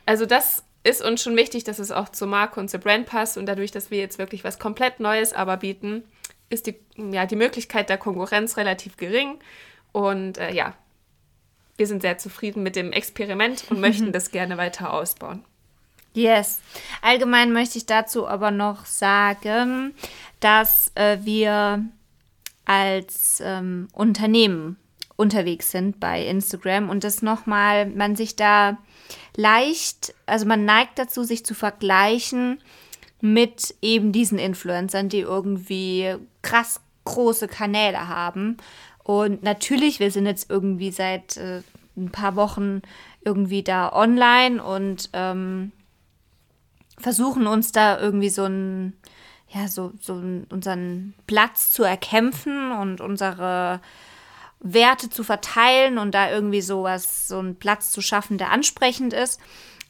[0.07, 3.37] also das ist uns schon wichtig, dass es auch zur Marke und zur Brand passt
[3.37, 6.05] und dadurch, dass wir jetzt wirklich was komplett Neues aber bieten,
[6.51, 9.39] ist die, ja, die Möglichkeit der Konkurrenz relativ gering
[9.93, 10.75] und äh, ja,
[11.77, 15.43] wir sind sehr zufrieden mit dem Experiment und möchten das gerne weiter ausbauen.
[16.13, 16.61] Yes.
[17.03, 19.95] Allgemein möchte ich dazu aber noch sagen,
[20.39, 21.85] dass äh, wir
[22.67, 24.77] als ähm, Unternehmen
[25.17, 28.79] unterwegs sind bei Instagram und das nochmal, man sich da
[29.37, 32.61] leicht, also man neigt dazu, sich zu vergleichen
[33.21, 38.57] mit eben diesen Influencern, die irgendwie krass große Kanäle haben.
[39.03, 41.63] Und natürlich, wir sind jetzt irgendwie seit äh,
[41.97, 42.83] ein paar Wochen
[43.25, 45.73] irgendwie da online und ähm,
[46.99, 48.95] versuchen uns da irgendwie so ein,
[49.49, 53.81] ja, so, so unseren Platz zu erkämpfen und unsere
[54.65, 59.39] Werte zu verteilen und da irgendwie sowas, so einen Platz zu schaffen, der ansprechend ist.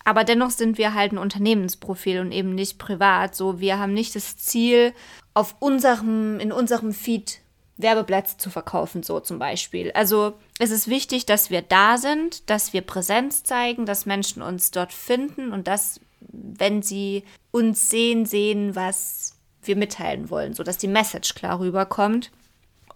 [0.04, 3.34] Aber dennoch sind wir halt ein Unternehmensprofil und eben nicht privat.
[3.34, 4.92] So, wir haben nicht das Ziel,
[5.32, 7.40] auf unserem, in unserem Feed
[7.76, 9.90] Werbeplätze zu verkaufen, so zum Beispiel.
[9.92, 14.70] Also es ist wichtig, dass wir da sind, dass wir Präsenz zeigen, dass Menschen uns
[14.70, 20.88] dort finden und dass, wenn sie uns sehen, sehen, was wir mitteilen wollen, sodass die
[20.88, 22.30] Message klar rüberkommt.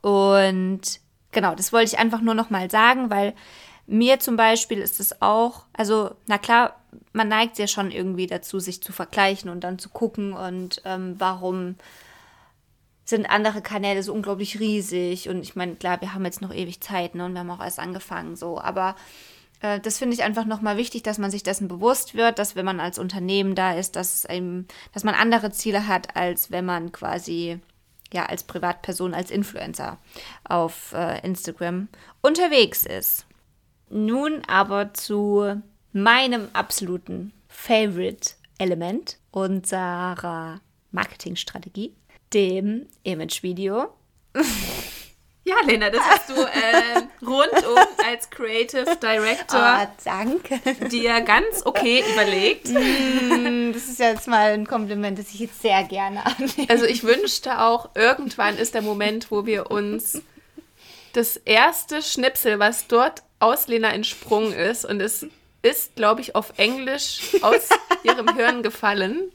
[0.00, 1.00] Und
[1.32, 3.34] genau, das wollte ich einfach nur noch mal sagen, weil
[3.86, 6.76] mir zum Beispiel ist es auch, also na klar,
[7.12, 11.14] man neigt ja schon irgendwie dazu, sich zu vergleichen und dann zu gucken und ähm,
[11.18, 11.76] warum
[13.08, 15.30] sind andere Kanäle so unglaublich riesig.
[15.30, 17.64] Und ich meine, klar, wir haben jetzt noch ewig Zeit ne, und wir haben auch
[17.64, 18.96] erst angefangen so, aber
[19.60, 22.66] äh, das finde ich einfach nochmal wichtig, dass man sich dessen bewusst wird, dass wenn
[22.66, 26.92] man als Unternehmen da ist, dass, einem, dass man andere Ziele hat, als wenn man
[26.92, 27.60] quasi
[28.12, 29.98] ja als Privatperson, als Influencer
[30.44, 31.88] auf äh, Instagram
[32.20, 33.26] unterwegs ist.
[33.90, 41.94] Nun aber zu meinem absoluten Favorite-Element unserer Marketingstrategie,
[42.32, 43.88] dem Image-Video.
[45.48, 50.60] Ja, Lena, das hast du äh, rundum als Creative Director Ah, danke.
[50.88, 52.68] dir ganz okay überlegt.
[52.68, 56.68] Mm, Das ist jetzt mal ein Kompliment, das ich jetzt sehr gerne annehme.
[56.68, 60.20] Also ich wünschte auch, irgendwann ist der Moment, wo wir uns
[61.14, 65.26] das erste Schnipsel, was dort aus Lena entsprungen ist, und es
[65.62, 67.70] ist, glaube ich, auf Englisch aus
[68.02, 69.32] ihrem Hirn gefallen.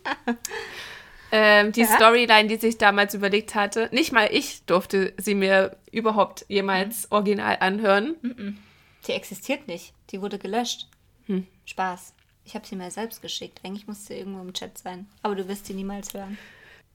[1.36, 1.88] Ähm, die Ja.
[1.88, 3.90] Storyline, die sich damals überlegt hatte.
[3.92, 8.60] Nicht mal ich durfte sie mir überhaupt jemals original anhören.
[9.08, 9.94] Die existiert nicht.
[10.12, 10.88] Die wurde gelöscht.
[11.26, 11.48] Hm.
[11.66, 12.14] Spaß.
[12.46, 13.62] Ich habe sie mir selbst geschickt.
[13.64, 15.08] Eigentlich muss sie irgendwo im Chat sein.
[15.24, 16.38] Aber du wirst sie niemals hören.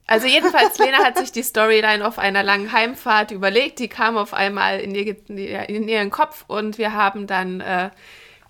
[0.07, 3.81] Also jedenfalls, Lena hat sich die Storyline auf einer langen Heimfahrt überlegt.
[3.81, 7.90] Die kam auf einmal in, ihr, in ihren Kopf und wir haben dann äh,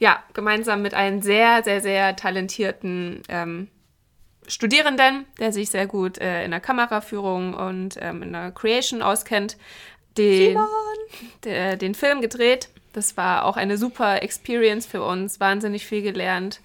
[0.01, 3.69] ja gemeinsam mit einem sehr, sehr, sehr talentierten ähm,
[4.49, 9.57] Studierenden, der sich sehr gut äh, in der Kameraführung und ähm, in der Creation auskennt,
[10.17, 10.59] den,
[11.45, 12.69] der, den Film gedreht.
[12.93, 16.61] Das war auch eine super Experience für uns, wahnsinnig viel gelernt.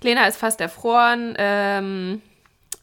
[0.00, 1.34] Lena ist fast erfroren.
[1.36, 2.22] Ähm,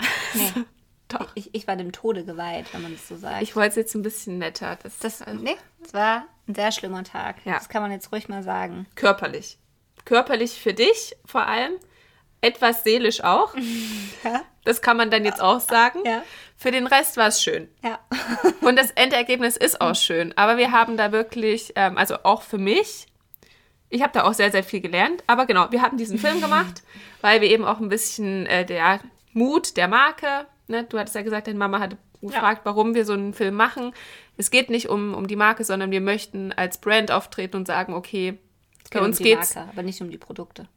[0.34, 0.64] Nee.
[1.08, 1.28] Doch.
[1.36, 3.42] Ich, ich war dem Tode geweiht, wenn man das so sagt.
[3.42, 4.78] Ich wollte es jetzt ein bisschen netter.
[4.82, 7.38] Das, das, also, nee, es war ein sehr schlimmer Tag.
[7.44, 7.56] Ja.
[7.56, 8.88] Das kann man jetzt ruhig mal sagen.
[8.96, 9.58] körperlich.
[10.06, 11.74] Körperlich für dich vor allem.
[12.42, 13.56] Etwas seelisch auch.
[14.24, 14.44] Ja.
[14.64, 16.02] Das kann man dann jetzt auch sagen.
[16.06, 16.22] Ja.
[16.56, 17.68] Für den Rest war es schön.
[17.84, 17.98] Ja.
[18.62, 20.38] Und das Endergebnis ist auch schön.
[20.38, 23.08] Aber wir haben da wirklich, ähm, also auch für mich,
[23.90, 25.24] ich habe da auch sehr, sehr viel gelernt.
[25.26, 26.84] Aber genau, wir haben diesen Film gemacht,
[27.22, 29.00] weil wir eben auch ein bisschen äh, der
[29.34, 30.84] Mut der Marke, ne?
[30.84, 33.94] du hattest ja gesagt, deine Mama hatte gefragt, warum wir so einen Film machen.
[34.38, 37.96] Es geht nicht um, um die Marke, sondern wir möchten als Brand auftreten und sagen,
[37.96, 38.38] okay,
[38.92, 40.68] bei Geht uns um die geht's Marke, aber nicht um die Produkte.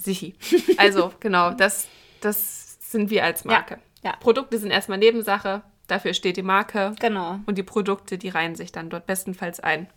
[0.00, 0.34] Sichi.
[0.76, 1.88] Also, genau, das,
[2.20, 3.78] das sind wir als Marke.
[4.02, 4.16] Ja, ja.
[4.16, 6.94] Produkte sind erstmal Nebensache, dafür steht die Marke.
[7.00, 7.38] Genau.
[7.46, 9.88] Und die Produkte, die reihen sich dann dort bestenfalls ein.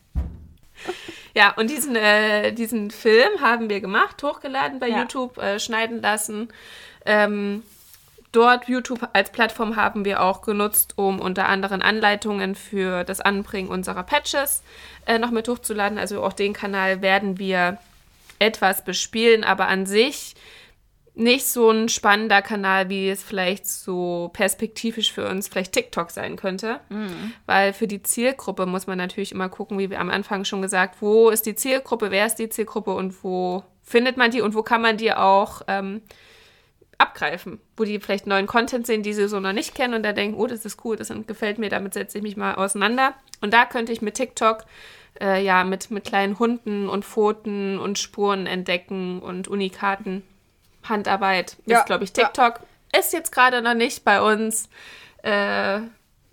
[1.35, 4.99] Ja, und diesen, äh, diesen Film haben wir gemacht, hochgeladen bei Ja.
[4.99, 6.49] YouTube, äh, schneiden lassen.
[7.05, 7.63] Ähm,
[8.31, 13.69] dort, YouTube als Plattform, haben wir auch genutzt, um unter anderem Anleitungen für das Anbringen
[13.69, 14.63] unserer Patches
[15.05, 15.97] äh, noch mit hochzuladen.
[15.97, 17.77] Also auch den Kanal werden wir
[18.43, 20.35] etwas bespielen, aber an sich
[21.15, 26.37] nicht so ein spannender Kanal, wie es vielleicht so perspektivisch für uns vielleicht TikTok sein
[26.37, 26.79] könnte.
[26.89, 27.33] Mhm.
[27.45, 31.01] Weil für die Zielgruppe muss man natürlich immer gucken, wie wir am Anfang schon gesagt,
[31.01, 34.63] wo ist die Zielgruppe, wer ist die Zielgruppe und wo findet man die und wo
[34.63, 36.01] kann man die auch ähm,
[37.03, 40.13] abgreifen, wo die vielleicht neuen Content sehen, die sie so noch nicht kennen und da
[40.13, 43.13] denken, oh, das ist cool, das gefällt mir, damit setze ich mich mal auseinander.
[43.41, 44.65] Und da könnte ich mit TikTok
[45.21, 50.23] äh, ja mit, mit kleinen Hunden und Pfoten und Spuren entdecken und Unikaten
[50.83, 52.59] Handarbeit ja, ist, glaube ich, TikTok.
[52.93, 52.99] Ja.
[52.99, 54.69] Ist jetzt gerade noch nicht bei uns
[55.23, 55.79] äh,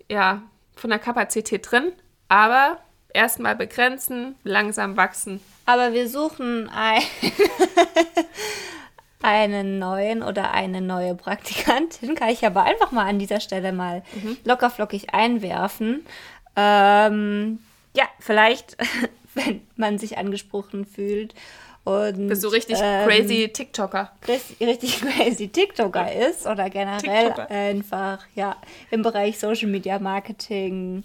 [0.09, 0.41] ja,
[0.75, 1.91] von der Kapazität drin,
[2.27, 2.79] aber
[3.13, 5.39] erstmal begrenzen, langsam wachsen.
[5.65, 7.01] Aber wir suchen ein
[9.21, 12.15] einen neuen oder eine neue Praktikantin.
[12.15, 14.37] Kann ich aber einfach mal an dieser Stelle mal mhm.
[14.43, 16.05] lockerflockig einwerfen.
[16.55, 17.59] Ähm,
[17.95, 18.77] ja, vielleicht,
[19.33, 21.33] wenn man sich angesprochen fühlt
[21.83, 24.11] und, Bist du richtig ähm, crazy TikToker?
[24.27, 27.49] Richtig crazy TikToker ist oder generell TikToker.
[27.49, 28.55] einfach ja
[28.91, 31.03] im Bereich Social Media Marketing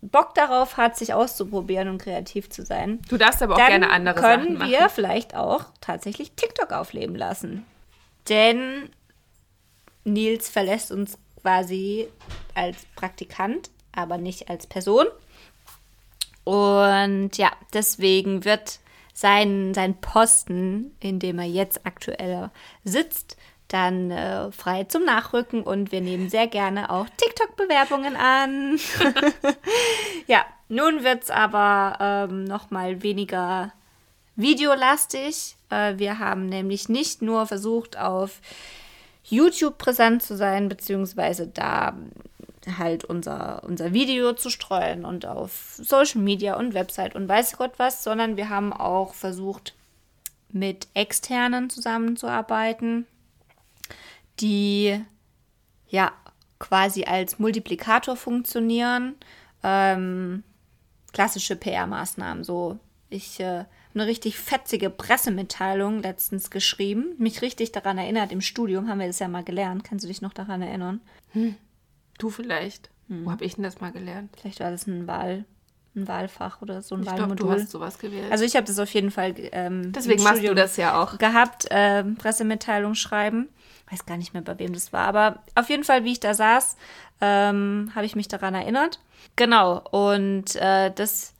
[0.00, 3.00] Bock darauf hat, sich auszuprobieren und kreativ zu sein.
[3.08, 4.58] Du darfst aber auch gerne andere Sachen machen.
[4.58, 7.66] Können wir vielleicht auch tatsächlich TikTok aufleben lassen.
[8.28, 8.88] Denn
[10.04, 12.08] Nils verlässt uns quasi
[12.54, 15.06] als Praktikant, aber nicht als Person.
[16.44, 18.80] Und ja, deswegen wird
[19.12, 22.50] sein, sein Posten, in dem er jetzt aktuell
[22.84, 23.36] sitzt,
[23.72, 28.78] dann äh, frei zum Nachrücken und wir nehmen sehr gerne auch TikTok-Bewerbungen an.
[30.26, 33.72] ja, nun wird es aber ähm, noch mal weniger
[34.36, 35.56] videolastig.
[35.70, 38.40] Äh, wir haben nämlich nicht nur versucht, auf
[39.24, 41.96] YouTube präsent zu sein, beziehungsweise da
[42.78, 47.72] halt unser, unser Video zu streuen und auf Social Media und Website und weiß Gott
[47.78, 49.74] was, sondern wir haben auch versucht,
[50.52, 53.06] mit externen zusammenzuarbeiten,
[54.38, 55.00] die
[55.88, 56.12] ja
[56.58, 59.16] quasi als Multiplikator funktionieren.
[59.62, 60.44] Ähm,
[61.12, 62.44] klassische PR-Maßnahmen.
[62.44, 63.64] So, ich äh,
[63.94, 68.30] eine richtig fetzige Pressemitteilung letztens geschrieben, mich richtig daran erinnert.
[68.30, 69.84] Im Studium haben wir das ja mal gelernt.
[69.84, 71.00] Kannst du dich noch daran erinnern?
[71.32, 71.56] Hm.
[72.18, 72.90] Du vielleicht.
[73.08, 73.24] Hm.
[73.24, 74.30] Wo habe ich denn das mal gelernt?
[74.40, 75.44] Vielleicht war das ein Wahl,
[75.96, 77.36] ein Wahlfach oder so ein ich Wahlmodul.
[77.36, 78.30] Glaub, du hast sowas gewählt.
[78.30, 81.18] Also ich habe das auf jeden Fall ähm, Deswegen machst du das ja auch.
[81.18, 83.48] gehabt, äh, Pressemitteilung schreiben.
[83.90, 85.06] Weiß gar nicht mehr, bei wem das war.
[85.06, 86.76] Aber auf jeden Fall, wie ich da saß,
[87.20, 89.00] ähm, habe ich mich daran erinnert.
[89.36, 89.82] Genau.
[89.90, 91.34] Und äh, das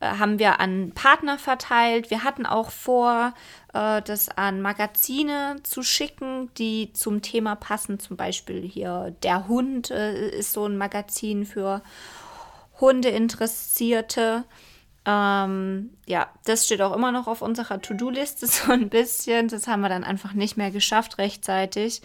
[0.00, 2.10] äh, haben wir an Partner verteilt.
[2.10, 3.34] Wir hatten auch vor,
[3.74, 8.00] äh, das an Magazine zu schicken, die zum Thema passen.
[8.00, 11.82] Zum Beispiel hier Der Hund äh, ist so ein Magazin für
[12.80, 14.44] Hundeinteressierte.
[15.06, 19.48] Ähm, ja, das steht auch immer noch auf unserer To-Do-Liste so ein bisschen.
[19.48, 22.02] Das haben wir dann einfach nicht mehr geschafft rechtzeitig.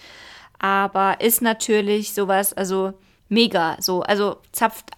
[0.59, 2.93] Aber ist natürlich sowas, also
[3.27, 4.01] mega so.
[4.01, 4.91] Also zapft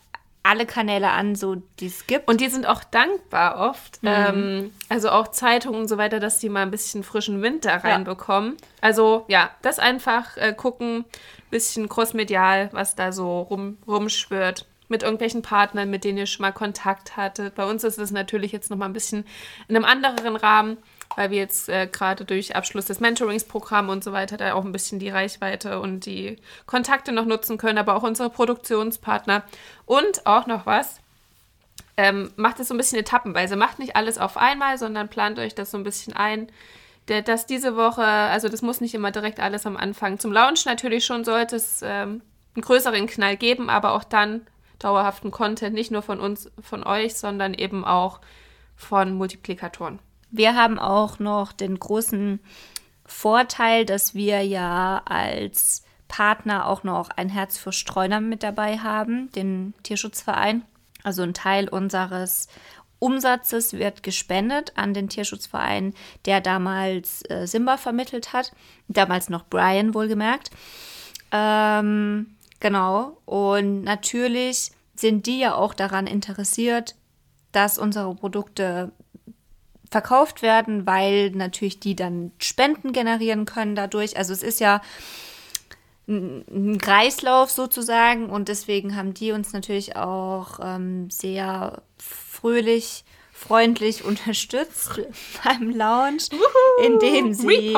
[0.48, 2.30] alle Kanäle an, so die es gibt.
[2.30, 4.02] Und die sind auch dankbar oft.
[4.02, 4.10] Mhm.
[4.10, 7.78] Ähm, also auch Zeitungen und so weiter, dass die mal ein bisschen frischen Wind da
[7.78, 8.54] reinbekommen.
[8.54, 8.68] Ja.
[8.80, 11.04] Also ja, das einfach äh, gucken,
[11.50, 14.66] bisschen crossmedial, was da so rum, rumschwirrt.
[14.90, 17.56] Mit irgendwelchen Partnern, mit denen ihr schon mal Kontakt hattet.
[17.56, 19.26] Bei uns ist es natürlich jetzt noch mal ein bisschen
[19.68, 20.78] in einem anderen Rahmen
[21.16, 24.72] weil wir jetzt äh, gerade durch Abschluss des Mentoringsprogramms und so weiter da auch ein
[24.72, 29.44] bisschen die Reichweite und die Kontakte noch nutzen können, aber auch unsere Produktionspartner.
[29.86, 31.00] Und auch noch was,
[31.98, 33.56] ähm, macht es so ein bisschen etappenweise.
[33.56, 36.48] Macht nicht alles auf einmal, sondern plant euch das so ein bisschen ein.
[37.08, 40.20] Dass diese Woche, also das muss nicht immer direkt alles am Anfang.
[40.20, 42.22] Zum Launch natürlich schon sollte es ähm,
[42.54, 44.46] einen größeren Knall geben, aber auch dann
[44.80, 48.20] dauerhaften Content, nicht nur von uns, von euch, sondern eben auch
[48.76, 50.00] von Multiplikatoren.
[50.30, 52.40] Wir haben auch noch den großen
[53.06, 59.32] Vorteil, dass wir ja als Partner auch noch ein Herz für Streuner mit dabei haben,
[59.32, 60.64] den Tierschutzverein.
[61.04, 62.48] Also ein Teil unseres
[63.00, 65.94] Umsatzes wird gespendet an den Tierschutzverein,
[66.26, 68.52] der damals äh, Simba vermittelt hat.
[68.88, 70.50] Damals noch Brian wohlgemerkt.
[71.32, 73.18] Ähm, genau.
[73.26, 76.96] Und natürlich sind die ja auch daran interessiert,
[77.52, 78.92] dass unsere Produkte
[79.90, 84.18] verkauft werden, weil natürlich die dann Spenden generieren können dadurch.
[84.18, 84.82] Also es ist ja
[86.08, 93.04] ein Kreislauf sozusagen und deswegen haben die uns natürlich auch ähm, sehr fröhlich
[93.38, 95.00] freundlich unterstützt
[95.44, 96.30] beim Launch,
[96.84, 97.76] indem sie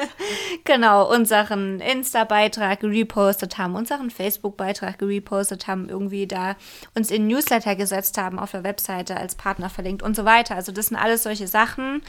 [0.64, 6.56] genau unseren Insta-Beitrag repostet haben, unseren Facebook-Beitrag repostet haben, irgendwie da
[6.94, 10.54] uns in Newsletter gesetzt haben, auf der Webseite als Partner verlinkt und so weiter.
[10.54, 12.02] Also das sind alles solche Sachen,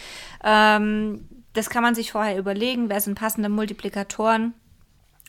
[0.43, 4.53] ähm, das kann man sich vorher überlegen, wer sind passende Multiplikatoren.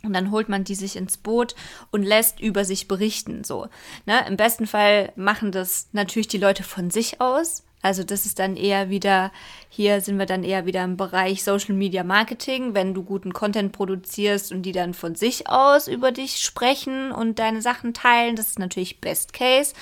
[0.07, 1.55] Und dann holt man die sich ins Boot
[1.91, 3.45] und lässt über sich berichten.
[3.45, 3.67] So,
[4.07, 4.25] ne?
[4.27, 7.65] Im besten Fall machen das natürlich die Leute von sich aus.
[7.87, 9.31] Also das ist dann eher wieder,
[9.69, 13.71] hier sind wir dann eher wieder im Bereich Social Media Marketing, wenn du guten Content
[13.71, 18.35] produzierst und die dann von sich aus über dich sprechen und deine Sachen teilen.
[18.35, 19.73] Das ist natürlich Best Case,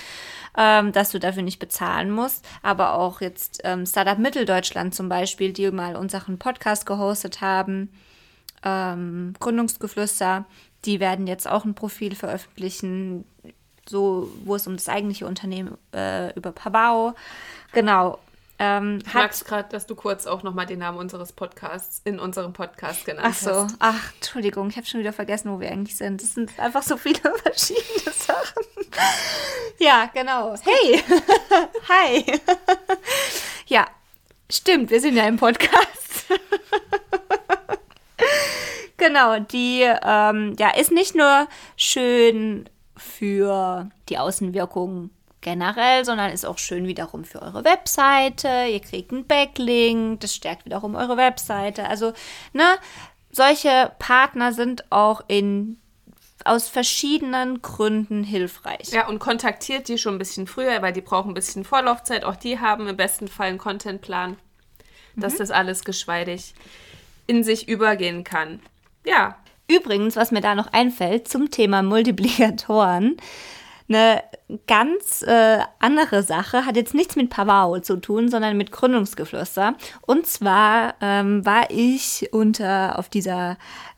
[0.54, 2.44] ähm, dass du dafür nicht bezahlen musst.
[2.62, 7.88] Aber auch jetzt ähm, Startup Mitteldeutschland zum Beispiel, die mal unseren Podcast gehostet haben,
[8.64, 10.46] ähm, Gründungsgeflüster,
[10.84, 13.24] die werden jetzt auch ein Profil veröffentlichen,
[13.88, 17.14] so wo es um das eigentliche Unternehmen äh, über Pabao.
[17.72, 18.18] Genau.
[18.58, 22.20] Ähm, ich mag es gerade, dass du kurz auch nochmal den Namen unseres Podcasts in
[22.20, 23.50] unserem Podcast genannt ach so.
[23.64, 23.76] hast.
[23.80, 26.22] Ach, Entschuldigung, ich habe schon wieder vergessen, wo wir eigentlich sind.
[26.22, 28.64] Es sind einfach so viele verschiedene Sachen.
[29.78, 30.54] ja, genau.
[30.62, 31.02] Hey!
[31.88, 32.40] Hi!
[33.66, 33.86] ja,
[34.48, 36.26] stimmt, wir sind ja im Podcast.
[38.96, 46.58] genau, die ähm, ja, ist nicht nur schön für die Außenwirkung generell, sondern ist auch
[46.58, 48.66] schön wiederum für eure Webseite.
[48.70, 51.86] Ihr kriegt einen Backlink, das stärkt wiederum eure Webseite.
[51.88, 52.12] Also,
[52.52, 52.64] ne,
[53.30, 55.78] solche Partner sind auch in
[56.44, 58.88] aus verschiedenen Gründen hilfreich.
[58.90, 62.24] Ja, und kontaktiert die schon ein bisschen früher, weil die brauchen ein bisschen Vorlaufzeit.
[62.24, 64.36] Auch die haben im besten Fall einen Contentplan,
[65.16, 65.38] dass mhm.
[65.38, 66.54] das alles geschmeidig
[67.26, 68.60] in sich übergehen kann.
[69.04, 69.36] Ja.
[69.70, 73.16] Übrigens, was mir da noch einfällt zum Thema Multiplikatoren,
[73.88, 74.22] eine
[74.66, 79.74] ganz äh, andere Sache, hat jetzt nichts mit Pavao zu tun, sondern mit Gründungsgeflüster.
[80.02, 83.56] Und zwar ähm, war ich unter auf dieser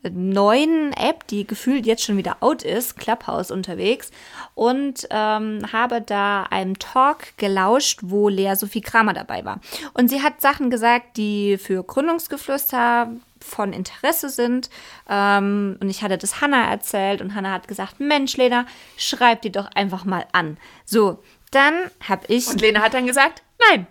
[0.09, 4.13] neuen App, die gefühlt jetzt schon wieder out ist, Clubhouse unterwegs
[4.55, 9.61] und ähm, habe da einem Talk gelauscht, wo Lea Sophie Kramer dabei war.
[9.95, 13.11] Und sie hat Sachen gesagt, die für Gründungsgeflüster
[13.47, 14.71] von Interesse sind.
[15.09, 19.53] Ähm, und ich hatte das Hanna erzählt und Hanna hat gesagt, Mensch, Lena, schreib die
[19.53, 20.59] doch einfach mal an.
[20.85, 21.75] So, dann
[22.07, 22.49] habe ich...
[22.49, 23.87] Und Lena hat dann gesagt, nein.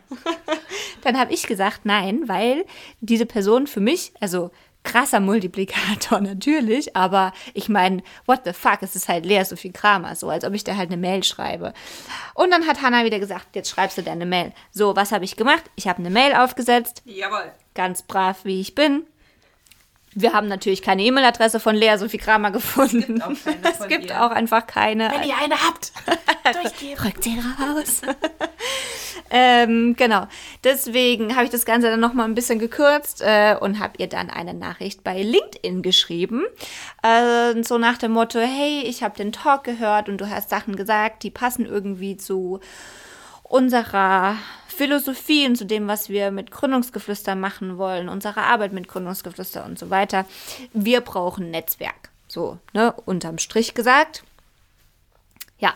[1.01, 2.65] dann habe ich gesagt, nein, weil
[3.01, 4.51] diese Person für mich, also
[4.85, 10.15] krasser Multiplikator natürlich, aber ich meine, what the fuck, es ist halt Lea Sophie Kramer,
[10.15, 11.73] so als ob ich da halt eine Mail schreibe.
[12.35, 14.53] Und dann hat Hanna wieder gesagt, jetzt schreibst du deine Mail.
[14.71, 15.63] So, was habe ich gemacht?
[15.75, 17.01] Ich habe eine Mail aufgesetzt.
[17.05, 17.51] Jawohl.
[17.73, 19.05] Ganz brav, wie ich bin.
[20.17, 23.21] Wir haben natürlich keine E-Mail-Adresse von Lea Sophie Kramer gefunden.
[23.21, 25.11] Es gibt, auch, es gibt auch, einfach keine.
[25.11, 25.91] Wenn ihr eine habt,
[26.53, 27.03] durchgeben.
[27.03, 28.01] Rückt sie raus.
[29.29, 30.27] ähm, genau.
[30.63, 34.29] Deswegen habe ich das Ganze dann nochmal ein bisschen gekürzt äh, und habe ihr dann
[34.29, 36.45] eine Nachricht bei LinkedIn geschrieben.
[37.03, 40.77] Äh, so nach dem Motto, hey, ich habe den Talk gehört und du hast Sachen
[40.77, 42.61] gesagt, die passen irgendwie zu
[43.43, 44.37] unserer
[44.75, 49.79] Philosophie und zu dem, was wir mit Gründungsgeflüster machen wollen, unsere Arbeit mit Gründungsgeflüster und
[49.79, 50.25] so weiter.
[50.73, 52.09] Wir brauchen Netzwerk.
[52.27, 54.23] So, ne, unterm Strich gesagt.
[55.57, 55.73] Ja,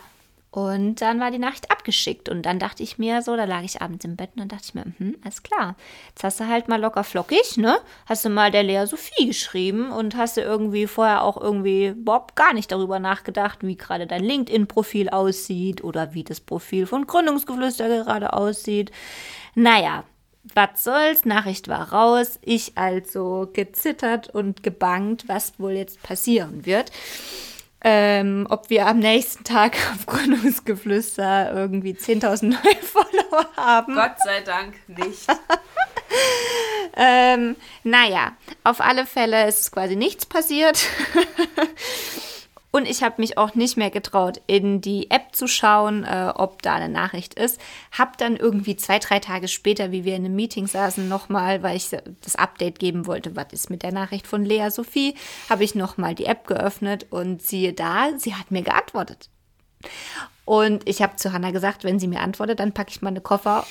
[0.52, 2.28] und dann war die Nachricht abgeschickt.
[2.28, 4.64] Und dann dachte ich mir so, da lag ich abends im Bett und dann dachte
[4.66, 5.76] ich mir, hm, alles klar.
[6.10, 7.78] Jetzt hast du halt mal locker flockig, ne?
[8.08, 12.36] Hast du mal der Lea Sophie geschrieben und hast du irgendwie vorher auch irgendwie Bob
[12.36, 17.88] gar nicht darüber nachgedacht, wie gerade dein LinkedIn-Profil aussieht oder wie das Profil von Gründungsgeflüster
[17.88, 18.92] gerade aussieht.
[19.54, 20.04] Naja,
[20.56, 22.40] was soll's, Nachricht war raus.
[22.42, 26.92] Ich also gezittert und gebangt, was wohl jetzt passieren wird
[27.82, 33.96] ähm, ob wir am nächsten Tag auf Gründungsgeflüster irgendwie 10.000 neue Follower haben.
[33.96, 35.28] Gott sei Dank nicht.
[36.98, 40.86] ähm, naja, auf alle Fälle ist quasi nichts passiert.
[42.72, 46.62] Und ich habe mich auch nicht mehr getraut, in die App zu schauen, äh, ob
[46.62, 47.60] da eine Nachricht ist.
[47.92, 51.76] Hab dann irgendwie zwei, drei Tage später, wie wir in einem Meeting saßen, nochmal, weil
[51.76, 55.16] ich das Update geben wollte, was ist mit der Nachricht von Lea Sophie,
[55.50, 59.30] habe ich nochmal die App geöffnet und siehe da, sie hat mir geantwortet.
[60.46, 63.66] Und ich habe zu Hannah gesagt, wenn sie mir antwortet, dann packe ich meine Koffer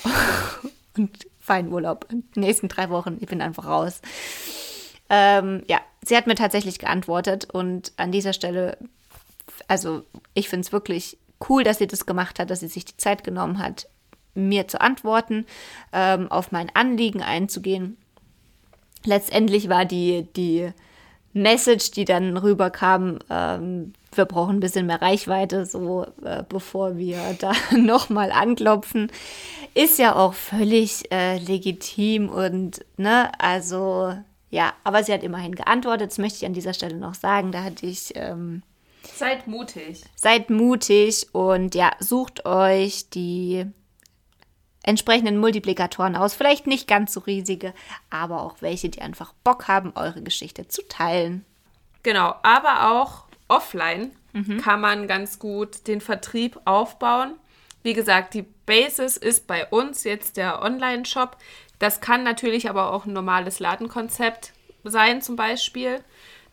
[0.97, 2.07] und fahre in Urlaub.
[2.11, 4.01] Die nächsten drei Wochen, ich bin einfach raus.
[5.11, 8.79] Ähm, ja, sie hat mir tatsächlich geantwortet und an dieser Stelle,
[9.67, 10.03] also
[10.35, 11.19] ich finde es wirklich
[11.49, 13.89] cool, dass sie das gemacht hat, dass sie sich die Zeit genommen hat,
[14.35, 15.47] mir zu antworten,
[15.93, 17.97] ähm, auf mein Anliegen einzugehen.
[19.05, 20.73] Letztendlich war die, die
[21.33, 27.19] Message, die dann rüberkam, ähm, wir brauchen ein bisschen mehr Reichweite, so äh, bevor wir
[27.39, 29.13] da nochmal anklopfen,
[29.75, 34.15] ist ja auch völlig äh, legitim und ne, also
[34.51, 36.11] ja, aber sie hat immerhin geantwortet.
[36.11, 37.53] Das möchte ich an dieser Stelle noch sagen.
[37.53, 38.13] Da hatte ich.
[38.15, 38.63] Ähm,
[39.15, 40.03] seid mutig.
[40.17, 43.67] Seid mutig und ja, sucht euch die
[44.83, 46.35] entsprechenden Multiplikatoren aus.
[46.35, 47.75] Vielleicht nicht ganz so riesige,
[48.09, 51.45] aber auch welche, die einfach Bock haben, eure Geschichte zu teilen.
[52.03, 54.59] Genau, aber auch offline mhm.
[54.59, 57.35] kann man ganz gut den Vertrieb aufbauen.
[57.83, 61.37] Wie gesagt, die Basis ist bei uns jetzt der Online-Shop.
[61.79, 64.53] Das kann natürlich aber auch ein normales Ladenkonzept
[64.85, 66.01] sein, zum Beispiel.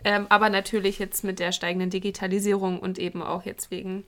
[0.04, 4.04] Ähm, aber natürlich jetzt mit der steigenden Digitalisierung und eben auch jetzt wegen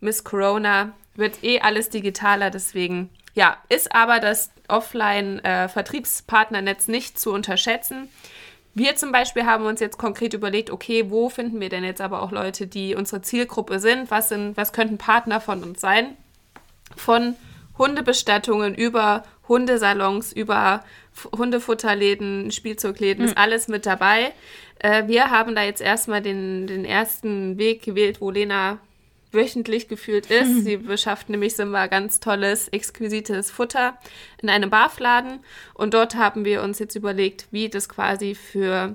[0.00, 2.48] Miss Corona wird eh alles digitaler.
[2.50, 8.08] Deswegen, ja, ist aber das Offline-Vertriebspartnernetz äh, nicht zu unterschätzen.
[8.72, 12.22] Wir zum Beispiel haben uns jetzt konkret überlegt, okay, wo finden wir denn jetzt aber
[12.22, 14.10] auch Leute, die unsere Zielgruppe sind?
[14.10, 16.16] Was, sind, was könnten Partner von uns sein?
[16.96, 17.34] Von
[17.80, 20.84] Hundebestattungen über Hundesalons, über
[21.36, 23.30] Hundefutterläden, Spielzeugläden, mhm.
[23.30, 24.32] ist alles mit dabei.
[24.78, 28.78] Äh, wir haben da jetzt erstmal den, den ersten Weg gewählt, wo Lena
[29.32, 30.60] wöchentlich gefühlt ist.
[30.64, 33.98] Sie beschafft nämlich immer ganz tolles, exquisites Futter
[34.42, 35.40] in einem Barfladen.
[35.72, 38.94] Und dort haben wir uns jetzt überlegt, wie das quasi für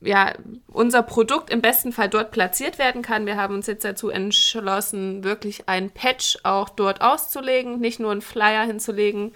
[0.00, 0.34] ja,
[0.68, 3.26] unser Produkt im besten Fall dort platziert werden kann.
[3.26, 8.22] Wir haben uns jetzt dazu entschlossen, wirklich ein Patch auch dort auszulegen, nicht nur einen
[8.22, 9.32] Flyer hinzulegen,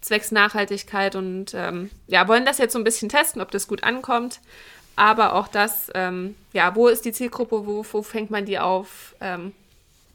[0.00, 3.82] zwecks Nachhaltigkeit und ähm, ja, wollen das jetzt so ein bisschen testen, ob das gut
[3.82, 4.40] ankommt.
[4.96, 9.16] Aber auch das, ähm, ja, wo ist die Zielgruppe, wo, wo fängt man die auf?
[9.20, 9.52] Ähm,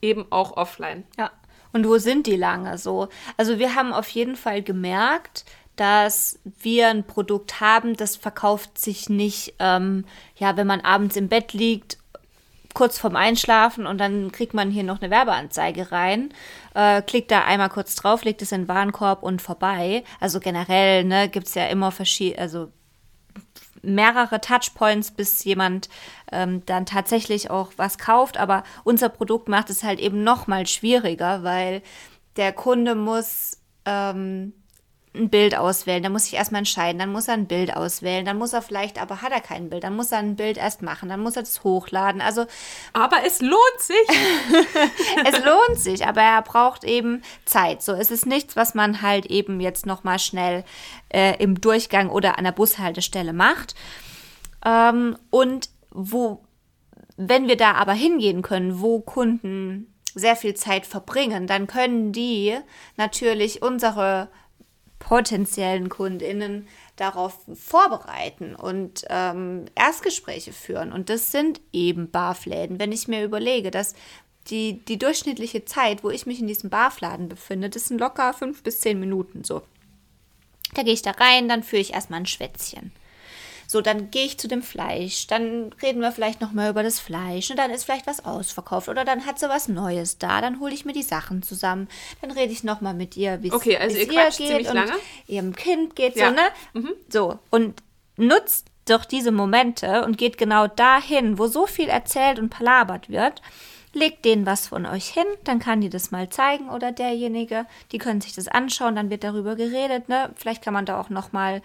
[0.01, 1.03] eben auch offline.
[1.17, 1.31] Ja.
[1.71, 3.09] Und wo sind die lange so?
[3.37, 5.45] Also wir haben auf jeden Fall gemerkt,
[5.79, 10.05] dass wir ein Produkt haben, das verkauft sich nicht, ähm,
[10.35, 11.97] ja, wenn man abends im Bett liegt,
[12.73, 16.33] kurz vorm Einschlafen und dann kriegt man hier noch eine Werbeanzeige rein,
[16.75, 20.03] äh, klickt da einmal kurz drauf, legt es in den Warenkorb und vorbei.
[20.19, 22.71] Also generell ne, gibt es ja immer verschiedene, also
[23.81, 25.87] mehrere Touchpoints, bis jemand
[26.31, 28.37] ähm, dann tatsächlich auch was kauft.
[28.37, 31.81] Aber unser Produkt macht es halt eben noch mal schwieriger, weil
[32.35, 34.53] der Kunde muss ähm,
[35.15, 38.37] ein Bild auswählen, dann muss ich erstmal entscheiden, dann muss er ein Bild auswählen, dann
[38.37, 41.09] muss er vielleicht, aber hat er kein Bild, dann muss er ein Bild erst machen,
[41.09, 42.21] dann muss er das hochladen.
[42.21, 42.45] Also,
[42.93, 44.07] aber es lohnt sich.
[45.25, 47.81] es lohnt sich, aber er braucht eben Zeit.
[47.81, 50.63] So, es ist nichts, was man halt eben jetzt noch mal schnell
[51.09, 53.73] äh, im Durchgang oder an der Bushaltestelle macht.
[54.63, 56.43] Ähm, und wo,
[57.17, 62.55] wenn wir da aber hingehen können, wo Kunden sehr viel Zeit verbringen, dann können die
[62.95, 64.29] natürlich unsere
[64.99, 70.91] potenziellen KundInnen darauf vorbereiten und ähm, Erstgespräche führen.
[70.91, 72.79] Und das sind eben Barfläden.
[72.79, 73.95] Wenn ich mir überlege, dass
[74.47, 78.63] die, die durchschnittliche Zeit, wo ich mich in diesem Barfladen befinde, das sind locker fünf
[78.63, 79.61] bis zehn Minuten so.
[80.73, 82.91] Da gehe ich da rein, dann führe ich erstmal ein Schwätzchen.
[83.71, 87.51] So, dann gehe ich zu dem Fleisch, dann reden wir vielleicht nochmal über das Fleisch
[87.51, 90.73] und dann ist vielleicht was ausverkauft oder dann hat sie was Neues da, dann hole
[90.73, 91.87] ich mir die Sachen zusammen,
[92.19, 94.93] dann rede ich nochmal mit ihr, wie okay, also ihr geht und lange.
[95.27, 96.29] ihrem Kind geht, ja.
[96.29, 96.41] so, ne?
[96.73, 96.93] Mhm.
[97.09, 97.83] So, und
[98.17, 103.43] nutzt doch diese Momente und geht genau dahin, wo so viel erzählt und palabert wird
[103.93, 107.97] legt denen was von euch hin, dann kann die das mal zeigen oder derjenige, die
[107.97, 110.29] können sich das anschauen, dann wird darüber geredet, ne?
[110.35, 111.63] Vielleicht kann man da auch noch mal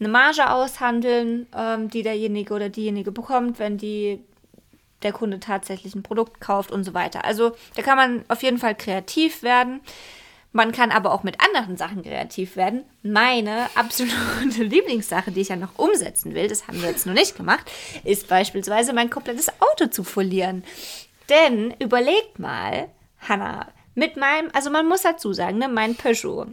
[0.00, 4.24] eine Marge aushandeln, ähm, die derjenige oder diejenige bekommt, wenn die
[5.02, 7.24] der Kunde tatsächlich ein Produkt kauft und so weiter.
[7.24, 9.80] Also da kann man auf jeden Fall kreativ werden.
[10.52, 12.84] Man kann aber auch mit anderen Sachen kreativ werden.
[13.02, 17.36] Meine absolute Lieblingssache, die ich ja noch umsetzen will, das haben wir jetzt noch nicht
[17.36, 17.70] gemacht,
[18.04, 20.64] ist beispielsweise mein komplettes Auto zu folieren.
[21.28, 22.88] Denn überlegt mal,
[23.20, 26.46] Hanna, mit meinem, also man muss dazu sagen, ne, mein Peugeot.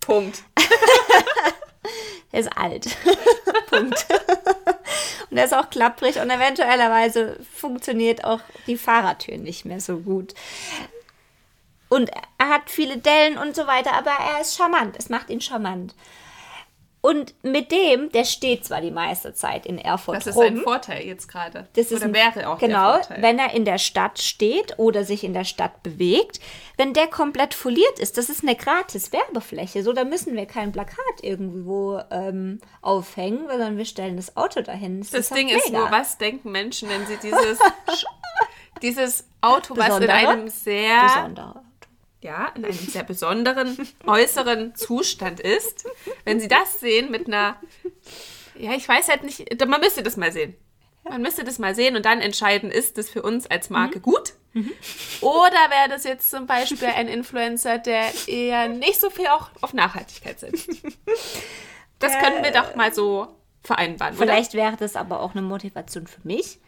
[0.00, 0.44] Punkt.
[2.32, 2.86] Er ist alt.
[3.70, 4.06] Punkt.
[5.30, 10.34] und er ist auch klapprig und eventuellerweise funktioniert auch die Fahrradtür nicht mehr so gut.
[11.88, 12.08] Und
[12.38, 14.94] er hat viele Dellen und so weiter, aber er ist charmant.
[14.96, 15.94] Es macht ihn charmant.
[17.02, 20.56] Und mit dem, der steht zwar die meiste Zeit in Erfurt Das ist rum, ein
[20.58, 21.66] Vorteil jetzt gerade.
[21.74, 23.22] Das ist oder ein, wäre auch genau, der Vorteil.
[23.22, 26.40] wenn er in der Stadt steht oder sich in der Stadt bewegt,
[26.76, 29.82] wenn der komplett foliert ist, das ist eine gratis Werbefläche.
[29.82, 35.00] So, da müssen wir kein Plakat irgendwo ähm, aufhängen, sondern wir stellen das Auto dahin.
[35.00, 37.58] Das, Das ist Ding ist nur, was denken Menschen, wenn sie dieses,
[38.82, 41.62] dieses Auto, was in einem sehr, Besondere.
[42.22, 45.86] Ja, in einem sehr besonderen äußeren Zustand ist,
[46.24, 47.56] wenn sie das sehen mit einer,
[48.58, 50.54] ja, ich weiß halt nicht, man müsste das mal sehen.
[51.04, 54.02] Man müsste das mal sehen und dann entscheiden, ist das für uns als Marke Mhm.
[54.02, 54.34] gut?
[55.22, 59.72] Oder wäre das jetzt zum Beispiel ein Influencer, der eher nicht so viel auch auf
[59.72, 60.68] Nachhaltigkeit setzt?
[61.98, 63.28] Das könnten wir doch mal so
[63.62, 66.58] vereinbaren, Vielleicht wäre das aber auch eine Motivation für mich,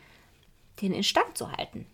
[0.81, 1.87] den in Stand zu halten.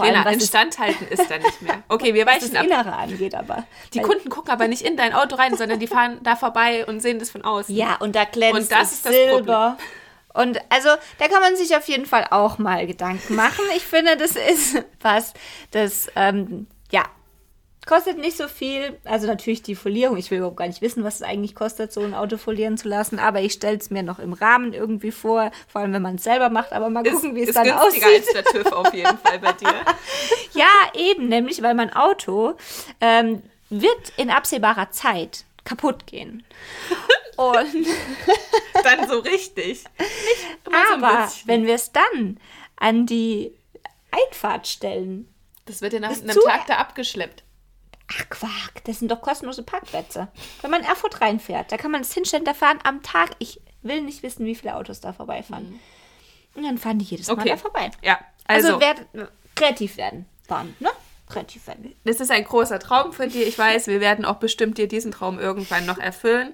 [0.00, 1.82] Vor allem, was das, instandhalten ist da nicht mehr.
[1.88, 2.66] Okay, wir was weichen das ab.
[2.66, 3.64] Innere angeht, aber.
[3.94, 7.00] Die Kunden gucken aber nicht in dein Auto rein, sondern die fahren da vorbei und
[7.00, 7.74] sehen das von außen.
[7.74, 9.76] Ja, und da glänzt Und das ist das Silber.
[10.32, 13.64] Und also, da kann man sich auf jeden Fall auch mal Gedanken machen.
[13.76, 15.34] Ich finde, das ist was,
[15.72, 17.04] das, ähm, ja,
[17.86, 18.98] kostet nicht so viel.
[19.04, 20.16] Also natürlich die Folierung.
[20.16, 22.88] Ich will überhaupt gar nicht wissen, was es eigentlich kostet, so ein Auto folieren zu
[22.88, 23.18] lassen.
[23.18, 25.50] Aber ich stelle es mir noch im Rahmen irgendwie vor.
[25.68, 26.72] Vor allem, wenn man es selber macht.
[26.72, 28.26] Aber mal gucken, wie es ist dann günstiger aussieht.
[28.28, 29.74] als der TÜV auf jeden Fall bei dir.
[30.52, 32.54] Ja, eben, nämlich, weil mein Auto
[33.00, 36.44] ähm, wird in absehbarer Zeit kaputt gehen.
[37.36, 37.86] Und
[38.84, 39.84] Dann so richtig.
[40.64, 41.48] So aber bisschen.
[41.48, 42.38] wenn wir es dann
[42.76, 43.52] an die
[44.10, 45.32] Einfahrt stellen,
[45.66, 47.44] Das wird ja nach ist einem Tag da abgeschleppt.
[48.10, 50.28] Ach Quark, das sind doch kostenlose Parkplätze.
[50.62, 53.60] Wenn man in Erfurt reinfährt, da kann man es hinstellen, da fahren am Tag, ich
[53.82, 55.78] will nicht wissen, wie viele Autos da vorbeifahren.
[56.54, 57.40] Und dann fahren die jedes Mal Mhm.
[57.40, 57.50] Okay.
[57.50, 57.90] da vorbei.
[58.02, 60.90] Ja, also, Also, wer, kreativ werden, fahren, ne?
[61.28, 61.94] Kreativ werden.
[62.04, 63.46] das ist ein großer Traum für dir.
[63.46, 66.52] Ich weiß, wir werden auch bestimmt dir diesen Traum irgendwann noch erfüllen.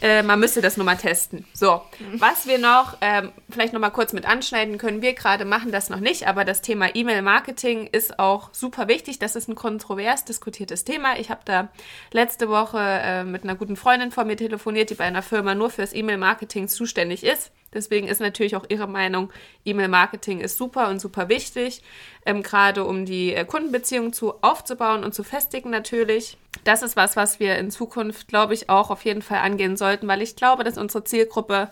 [0.00, 1.46] Äh, man müsste das nur mal testen.
[1.54, 1.80] So,
[2.14, 5.88] was wir noch ähm, vielleicht noch mal kurz mit anschneiden können, wir gerade machen das
[5.88, 9.18] noch nicht, aber das Thema E-Mail-Marketing ist auch super wichtig.
[9.18, 11.18] Das ist ein kontrovers diskutiertes Thema.
[11.18, 11.68] Ich habe da
[12.12, 15.70] letzte Woche äh, mit einer guten Freundin von mir telefoniert, die bei einer Firma nur
[15.70, 17.50] fürs E-Mail-Marketing zuständig ist.
[17.72, 19.32] Deswegen ist natürlich auch ihre Meinung,
[19.64, 21.82] E-Mail-Marketing ist super und super wichtig,
[22.24, 26.38] ähm, gerade um die äh, Kundenbeziehung zu aufzubauen und zu festigen natürlich.
[26.64, 30.08] Das ist was, was wir in Zukunft, glaube ich, auch auf jeden Fall angehen sollten,
[30.08, 31.70] weil ich glaube, dass unsere Zielgruppe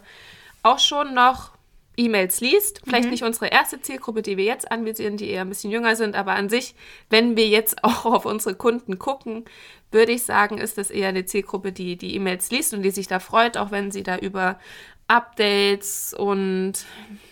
[0.62, 1.54] auch schon noch
[1.96, 2.80] E-Mails liest.
[2.84, 6.16] Vielleicht nicht unsere erste Zielgruppe, die wir jetzt anvisieren, die eher ein bisschen jünger sind,
[6.16, 6.74] aber an sich,
[7.10, 9.44] wenn wir jetzt auch auf unsere Kunden gucken,
[9.90, 13.06] würde ich sagen, ist das eher eine Zielgruppe, die die E-Mails liest und die sich
[13.06, 14.58] da freut, auch wenn sie da über
[15.06, 16.72] Updates und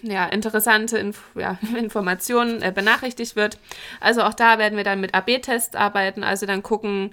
[0.02, 3.58] ja, interessante Inf ja, Informationen äh, benachrichtigt wird.
[4.00, 7.10] Also auch da werden wir dann mit AB-Tests arbeiten, also dann gucken,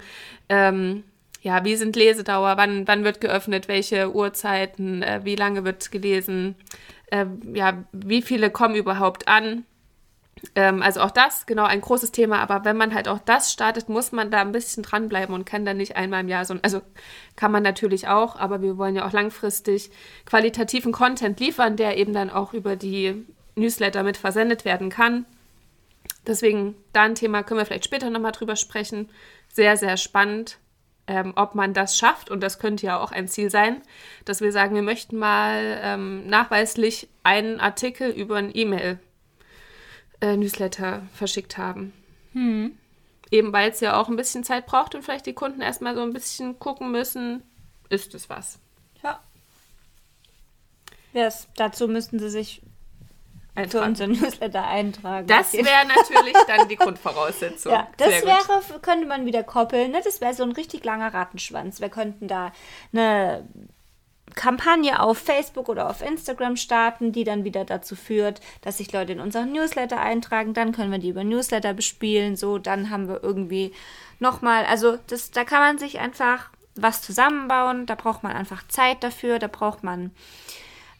[0.48, 1.04] ähm,
[1.42, 6.54] ja, wie sind Lesedauer, wann, wann wird geöffnet, welche Uhrzeiten, äh, wie lange wird gelesen,
[7.10, 9.64] äh, ja, wie viele kommen überhaupt an.
[10.54, 12.40] Ähm, also auch das, genau, ein großes Thema.
[12.40, 15.64] Aber wenn man halt auch das startet, muss man da ein bisschen dranbleiben und kann
[15.64, 16.80] dann nicht einmal im Jahr so, also
[17.36, 19.90] kann man natürlich auch, aber wir wollen ja auch langfristig
[20.24, 25.26] qualitativen Content liefern, der eben dann auch über die Newsletter mit versendet werden kann.
[26.26, 29.08] Deswegen, da ein Thema können wir vielleicht später nochmal drüber sprechen.
[29.52, 30.58] Sehr, sehr spannend,
[31.06, 32.30] ähm, ob man das schafft.
[32.30, 33.82] Und das könnte ja auch ein Ziel sein,
[34.24, 38.98] dass wir sagen, wir möchten mal ähm, nachweislich einen Artikel über ein E-Mail
[40.20, 41.92] äh, Newsletter verschickt haben.
[43.30, 46.02] Eben weil es ja auch ein bisschen Zeit braucht und vielleicht die Kunden erstmal so
[46.02, 47.42] ein bisschen gucken müssen,
[47.88, 48.58] ist es was.
[49.02, 49.20] Ja.
[51.12, 52.62] Yes, dazu müssten sie sich
[53.54, 53.88] Eintragen.
[53.88, 55.26] unseren Newsletter eintragen.
[55.26, 57.72] Das wäre natürlich dann die Grundvoraussetzung.
[57.72, 58.48] Ja, das Sehr gut.
[58.48, 59.90] wäre, könnte man wieder koppeln.
[59.90, 60.00] Ne?
[60.04, 61.80] Das wäre so ein richtig langer Rattenschwanz.
[61.80, 62.52] Wir könnten da
[62.92, 63.48] eine
[64.34, 69.12] Kampagne auf Facebook oder auf Instagram starten, die dann wieder dazu führt, dass sich Leute
[69.12, 70.54] in unseren Newsletter eintragen.
[70.54, 72.36] Dann können wir die über Newsletter bespielen.
[72.36, 73.72] So, dann haben wir irgendwie
[74.18, 77.86] nochmal, also das, da kann man sich einfach was zusammenbauen.
[77.86, 79.38] Da braucht man einfach Zeit dafür.
[79.38, 80.10] Da braucht man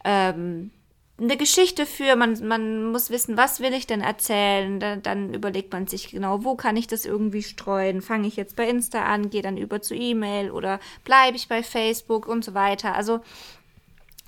[0.03, 0.71] ähm,
[1.19, 5.71] eine Geschichte für, man, man muss wissen, was will ich denn erzählen, dann, dann überlegt
[5.71, 9.29] man sich genau, wo kann ich das irgendwie streuen, fange ich jetzt bei Insta an,
[9.29, 12.95] gehe dann über zu E-Mail oder bleibe ich bei Facebook und so weiter.
[12.95, 13.19] Also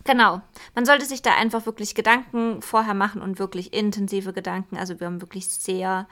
[0.04, 0.42] genau,
[0.76, 4.78] man sollte sich da einfach wirklich Gedanken vorher machen und wirklich intensive Gedanken.
[4.78, 6.08] Also wir haben wirklich sehr,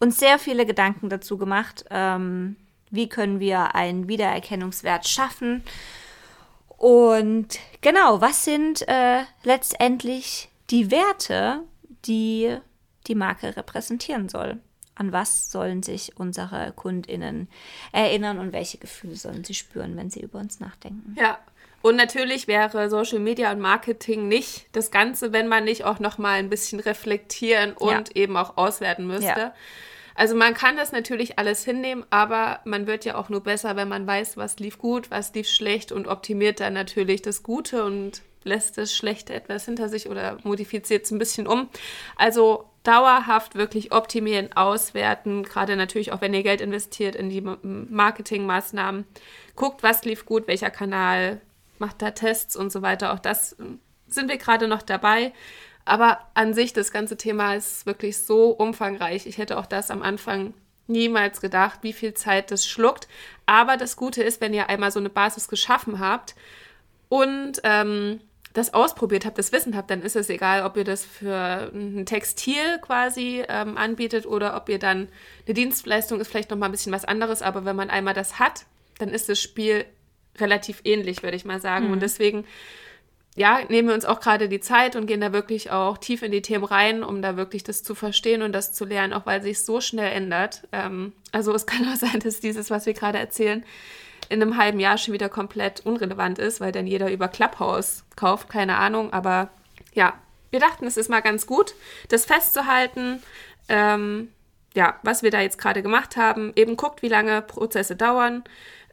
[0.00, 2.56] uns sehr viele Gedanken dazu gemacht, ähm,
[2.90, 5.62] wie können wir einen Wiedererkennungswert schaffen.
[6.76, 11.62] Und genau, was sind äh, letztendlich die Werte,
[12.04, 12.56] die
[13.06, 14.60] die Marke repräsentieren soll?
[14.94, 17.48] An was sollen sich unsere KundInnen
[17.92, 21.14] erinnern und welche Gefühle sollen sie spüren, wenn sie über uns nachdenken?
[21.18, 21.38] Ja.
[21.82, 26.18] Und natürlich wäre Social Media und Marketing nicht das Ganze, wenn man nicht auch noch
[26.18, 29.24] mal ein bisschen reflektieren und eben auch auswerten müsste.
[29.26, 29.54] Ja.
[30.16, 33.88] Also man kann das natürlich alles hinnehmen, aber man wird ja auch nur besser, wenn
[33.88, 38.22] man weiß, was lief gut, was lief schlecht und optimiert dann natürlich das Gute und
[38.42, 41.68] lässt das Schlechte etwas hinter sich oder modifiziert es ein bisschen um.
[42.16, 47.58] Also dauerhaft wirklich optimieren, auswerten, gerade natürlich auch, wenn ihr Geld investiert in die Ma-
[47.62, 49.04] Marketingmaßnahmen.
[49.56, 51.40] Guckt, was lief gut, welcher Kanal
[51.78, 53.12] macht da Tests und so weiter.
[53.12, 55.32] Auch das ähm, sind wir gerade noch dabei.
[55.86, 59.26] Aber an sich, das ganze Thema ist wirklich so umfangreich.
[59.26, 60.52] Ich hätte auch das am Anfang
[60.88, 63.08] niemals gedacht, wie viel Zeit das schluckt.
[63.46, 66.34] Aber das Gute ist, wenn ihr einmal so eine Basis geschaffen habt
[67.08, 68.20] und ähm,
[68.52, 72.04] das ausprobiert habt, das Wissen habt, dann ist es egal, ob ihr das für ein
[72.04, 75.08] Textil quasi ähm, anbietet oder ob ihr dann
[75.46, 78.38] eine Dienstleistung ist vielleicht noch mal ein bisschen was anderes, aber wenn man einmal das
[78.40, 78.64] hat,
[78.98, 79.84] dann ist das Spiel
[80.38, 81.86] relativ ähnlich, würde ich mal sagen.
[81.86, 81.92] Mhm.
[81.92, 82.44] Und deswegen
[83.36, 86.32] ja, nehmen wir uns auch gerade die Zeit und gehen da wirklich auch tief in
[86.32, 89.42] die Themen rein, um da wirklich das zu verstehen und das zu lernen, auch weil
[89.42, 90.66] sich so schnell ändert.
[90.72, 93.62] Ähm, also es kann auch sein, dass dieses, was wir gerade erzählen,
[94.30, 98.48] in einem halben Jahr schon wieder komplett unrelevant ist, weil dann jeder über Clubhouse kauft,
[98.48, 99.12] keine Ahnung.
[99.12, 99.50] Aber
[99.92, 100.14] ja,
[100.50, 101.74] wir dachten, es ist mal ganz gut,
[102.08, 103.22] das festzuhalten.
[103.68, 104.32] Ähm,
[104.74, 106.52] ja, was wir da jetzt gerade gemacht haben.
[106.56, 108.44] Eben guckt, wie lange Prozesse dauern.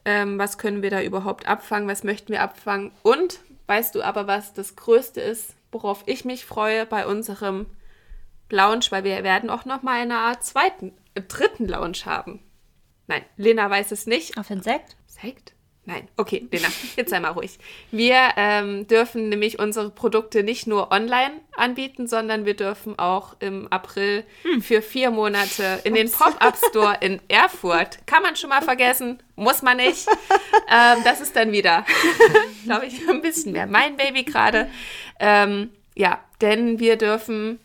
[0.04, 1.88] Ähm, was können wir da überhaupt abfangen?
[1.88, 2.90] Was möchten wir abfangen?
[3.02, 7.66] Und weißt du aber, was das Größte ist, worauf ich mich freue bei unserem
[8.50, 12.42] Lounge, weil wir werden auch noch mal eine Art zweiten, äh, dritten Lounge haben.
[13.06, 14.38] Nein, Lena weiß es nicht.
[14.38, 14.96] Auf Insekt?
[15.06, 15.54] Sekt?
[15.86, 16.08] Nein.
[16.16, 17.58] Okay, Lena, jetzt sei mal ruhig.
[17.90, 23.68] Wir ähm, dürfen nämlich unsere Produkte nicht nur online anbieten, sondern wir dürfen auch im
[23.70, 24.62] April hm.
[24.62, 27.98] für vier Monate in den Pop-Up Store in Erfurt.
[28.06, 30.08] Kann man schon mal vergessen, muss man nicht.
[30.70, 31.84] ähm, das ist dann wieder,
[32.64, 34.70] glaube ich, ein bisschen mehr mein Baby gerade.
[35.20, 37.60] Ähm, ja, denn wir dürfen,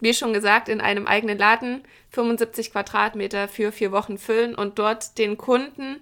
[0.00, 5.16] wie schon gesagt, in einem eigenen Laden 75 Quadratmeter für vier Wochen füllen und dort
[5.16, 6.00] den Kunden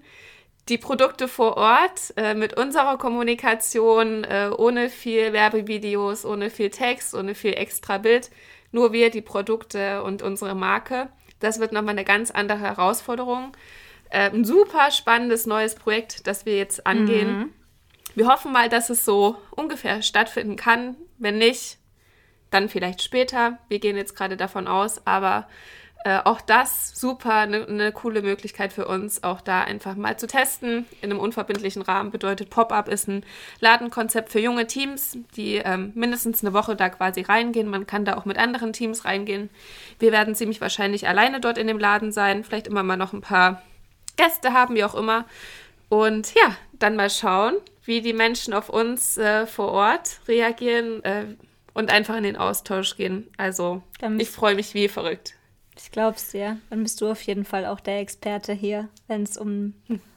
[0.68, 7.14] die Produkte vor Ort äh, mit unserer Kommunikation, äh, ohne viel Werbevideos, ohne viel Text,
[7.14, 8.30] ohne viel extra Bild,
[8.70, 11.08] nur wir, die Produkte und unsere Marke.
[11.40, 13.56] Das wird nochmal eine ganz andere Herausforderung.
[14.10, 17.38] Äh, ein super spannendes neues Projekt, das wir jetzt angehen.
[17.38, 17.52] Mhm.
[18.14, 20.96] Wir hoffen mal, dass es so ungefähr stattfinden kann.
[21.18, 21.78] Wenn nicht,
[22.50, 23.58] dann vielleicht später.
[23.68, 25.48] Wir gehen jetzt gerade davon aus, aber
[26.04, 30.26] äh, auch das super, eine ne coole Möglichkeit für uns, auch da einfach mal zu
[30.26, 30.86] testen.
[31.02, 33.22] In einem unverbindlichen Rahmen bedeutet Pop-up ist ein
[33.60, 37.68] Ladenkonzept für junge Teams, die ähm, mindestens eine Woche da quasi reingehen.
[37.68, 39.50] Man kann da auch mit anderen Teams reingehen.
[39.98, 43.20] Wir werden ziemlich wahrscheinlich alleine dort in dem Laden sein, vielleicht immer mal noch ein
[43.20, 43.60] paar
[44.16, 45.26] Gäste haben, wie auch immer.
[45.90, 51.24] Und ja, dann mal schauen, wie die Menschen auf uns äh, vor Ort reagieren äh,
[51.74, 53.28] und einfach in den Austausch gehen.
[53.36, 53.82] Also,
[54.18, 55.34] ich freue mich wie verrückt.
[55.82, 56.58] Ich glaub's dir.
[56.70, 59.74] Dann bist du auf jeden Fall auch der Experte hier, wenn es um,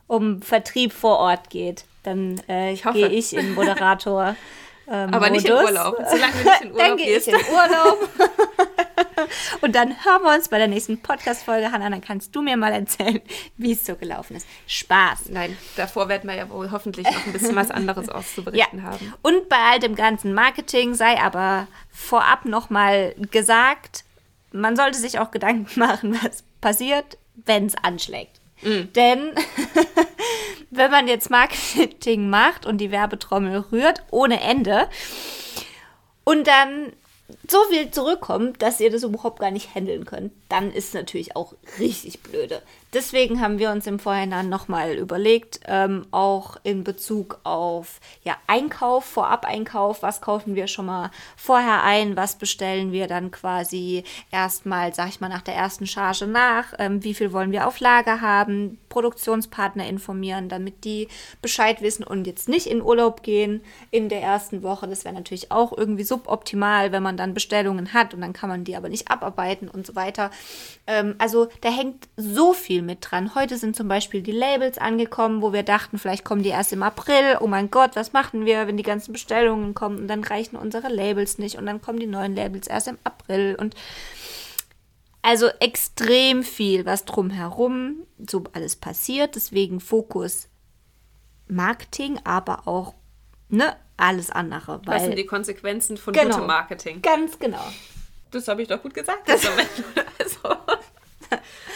[0.07, 1.85] um Vertrieb vor Ort geht.
[2.03, 4.35] Dann äh, gehe ich in Moderator.
[4.85, 5.95] Ähm, Aber nicht in Urlaub.
[6.09, 8.09] Solange du nicht in Urlaub dann gehe ich in Urlaub.
[9.61, 11.89] Und dann hören wir uns bei der nächsten Podcast-Folge, Hanna.
[11.89, 13.21] Dann kannst du mir mal erzählen,
[13.55, 14.47] wie es so gelaufen ist.
[14.67, 15.29] Spaß.
[15.29, 18.85] Nein, davor werden wir ja wohl hoffentlich noch ein bisschen was anderes auszuberichten ja.
[18.85, 19.13] haben.
[19.21, 24.03] Und bei all dem ganzen Marketing sei aber vorab nochmal gesagt,
[24.53, 28.39] man sollte sich auch Gedanken machen, was passiert, wenn es anschlägt.
[28.61, 28.93] Mhm.
[28.93, 29.31] Denn
[30.69, 34.87] wenn man jetzt Marketing macht und die Werbetrommel rührt ohne Ende
[36.23, 36.93] und dann
[37.49, 41.53] so viel zurückkommt, dass ihr das überhaupt gar nicht handeln könnt, dann ist natürlich auch
[41.79, 42.61] richtig blöde.
[42.93, 49.03] Deswegen haben wir uns im Vorhinein nochmal überlegt, ähm, auch in Bezug auf ja, Einkauf,
[49.05, 55.09] Vorab-Einkauf, was kaufen wir schon mal vorher ein, was bestellen wir dann quasi erstmal, sag
[55.09, 58.77] ich mal, nach der ersten Charge nach, ähm, wie viel wollen wir auf Lager haben,
[58.89, 61.07] Produktionspartner informieren, damit die
[61.41, 64.87] Bescheid wissen und jetzt nicht in Urlaub gehen in der ersten Woche.
[64.87, 68.65] Das wäre natürlich auch irgendwie suboptimal, wenn man dann Bestellungen hat und dann kann man
[68.65, 70.29] die aber nicht abarbeiten und so weiter.
[70.85, 73.35] Ähm, also da hängt so viel mit dran.
[73.35, 76.83] Heute sind zum Beispiel die Labels angekommen, wo wir dachten, vielleicht kommen die erst im
[76.83, 77.37] April.
[77.39, 80.89] Oh mein Gott, was machen wir, wenn die ganzen Bestellungen kommen und dann reichen unsere
[80.89, 83.75] Labels nicht und dann kommen die neuen Labels erst im April und
[85.21, 89.35] also extrem viel, was drumherum so alles passiert.
[89.35, 90.49] Deswegen Fokus
[91.47, 92.93] Marketing, aber auch
[93.49, 94.81] ne, alles andere.
[94.85, 97.01] Weil, was sind die Konsequenzen von genau, gutem Marketing?
[97.01, 97.65] Ganz genau.
[98.31, 99.29] Das habe ich doch gut gesagt.
[99.29, 100.39] Das, also.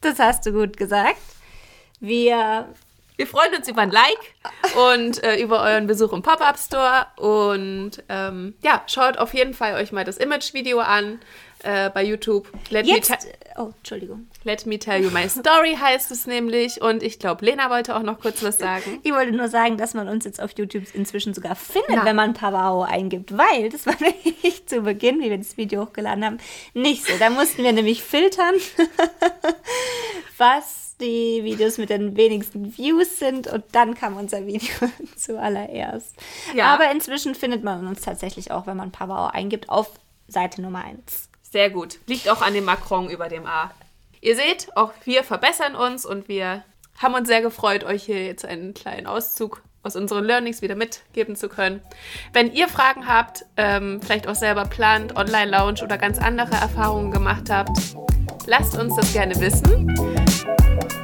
[0.00, 1.20] das hast du gut gesagt.
[2.00, 2.68] Wir
[3.20, 4.34] wir freuen uns über ein Like
[4.74, 7.06] und äh, über euren Besuch im Pop-Up Store.
[7.16, 11.20] Und ähm, ja, schaut auf jeden Fall euch mal das Image-Video an
[11.62, 12.48] äh, bei YouTube.
[12.70, 13.12] Let Jetzt,
[13.56, 14.28] oh, Entschuldigung.
[14.44, 16.80] Let me tell you my story heißt es nämlich.
[16.80, 19.00] Und ich glaube, Lena wollte auch noch kurz was sagen.
[19.02, 22.04] Ich wollte nur sagen, dass man uns jetzt auf YouTube inzwischen sogar findet, ja.
[22.04, 26.24] wenn man Pavao eingibt, weil das war nämlich zu Beginn, wie wir das Video hochgeladen
[26.24, 26.38] haben,
[26.74, 27.12] nicht so.
[27.18, 28.54] Da mussten wir nämlich filtern,
[30.38, 36.14] was die Videos mit den wenigsten Views sind und dann kam unser Video zuallererst.
[36.54, 36.66] Ja.
[36.74, 39.90] Aber inzwischen findet man uns tatsächlich auch, wenn man Pavao eingibt, auf
[40.28, 41.29] Seite Nummer 1.
[41.50, 41.98] Sehr gut.
[42.06, 43.72] Liegt auch an dem Macron über dem A.
[44.20, 46.62] Ihr seht, auch wir verbessern uns und wir
[46.98, 51.34] haben uns sehr gefreut, euch hier jetzt einen kleinen Auszug aus unseren Learnings wieder mitgeben
[51.34, 51.82] zu können.
[52.32, 57.48] Wenn ihr Fragen habt, ähm, vielleicht auch selber plant, Online-Lounge oder ganz andere Erfahrungen gemacht
[57.50, 57.76] habt,
[58.46, 59.88] lasst uns das gerne wissen.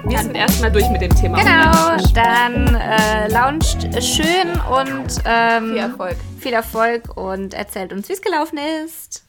[0.05, 1.39] Wir sind erstmal durch mit dem Thema.
[1.39, 6.17] Genau, dann äh, launcht schön und ähm, Viel Erfolg.
[6.39, 9.26] Viel Erfolg und erzählt uns, wie es gelaufen ist.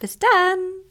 [0.00, 0.89] Bis dann.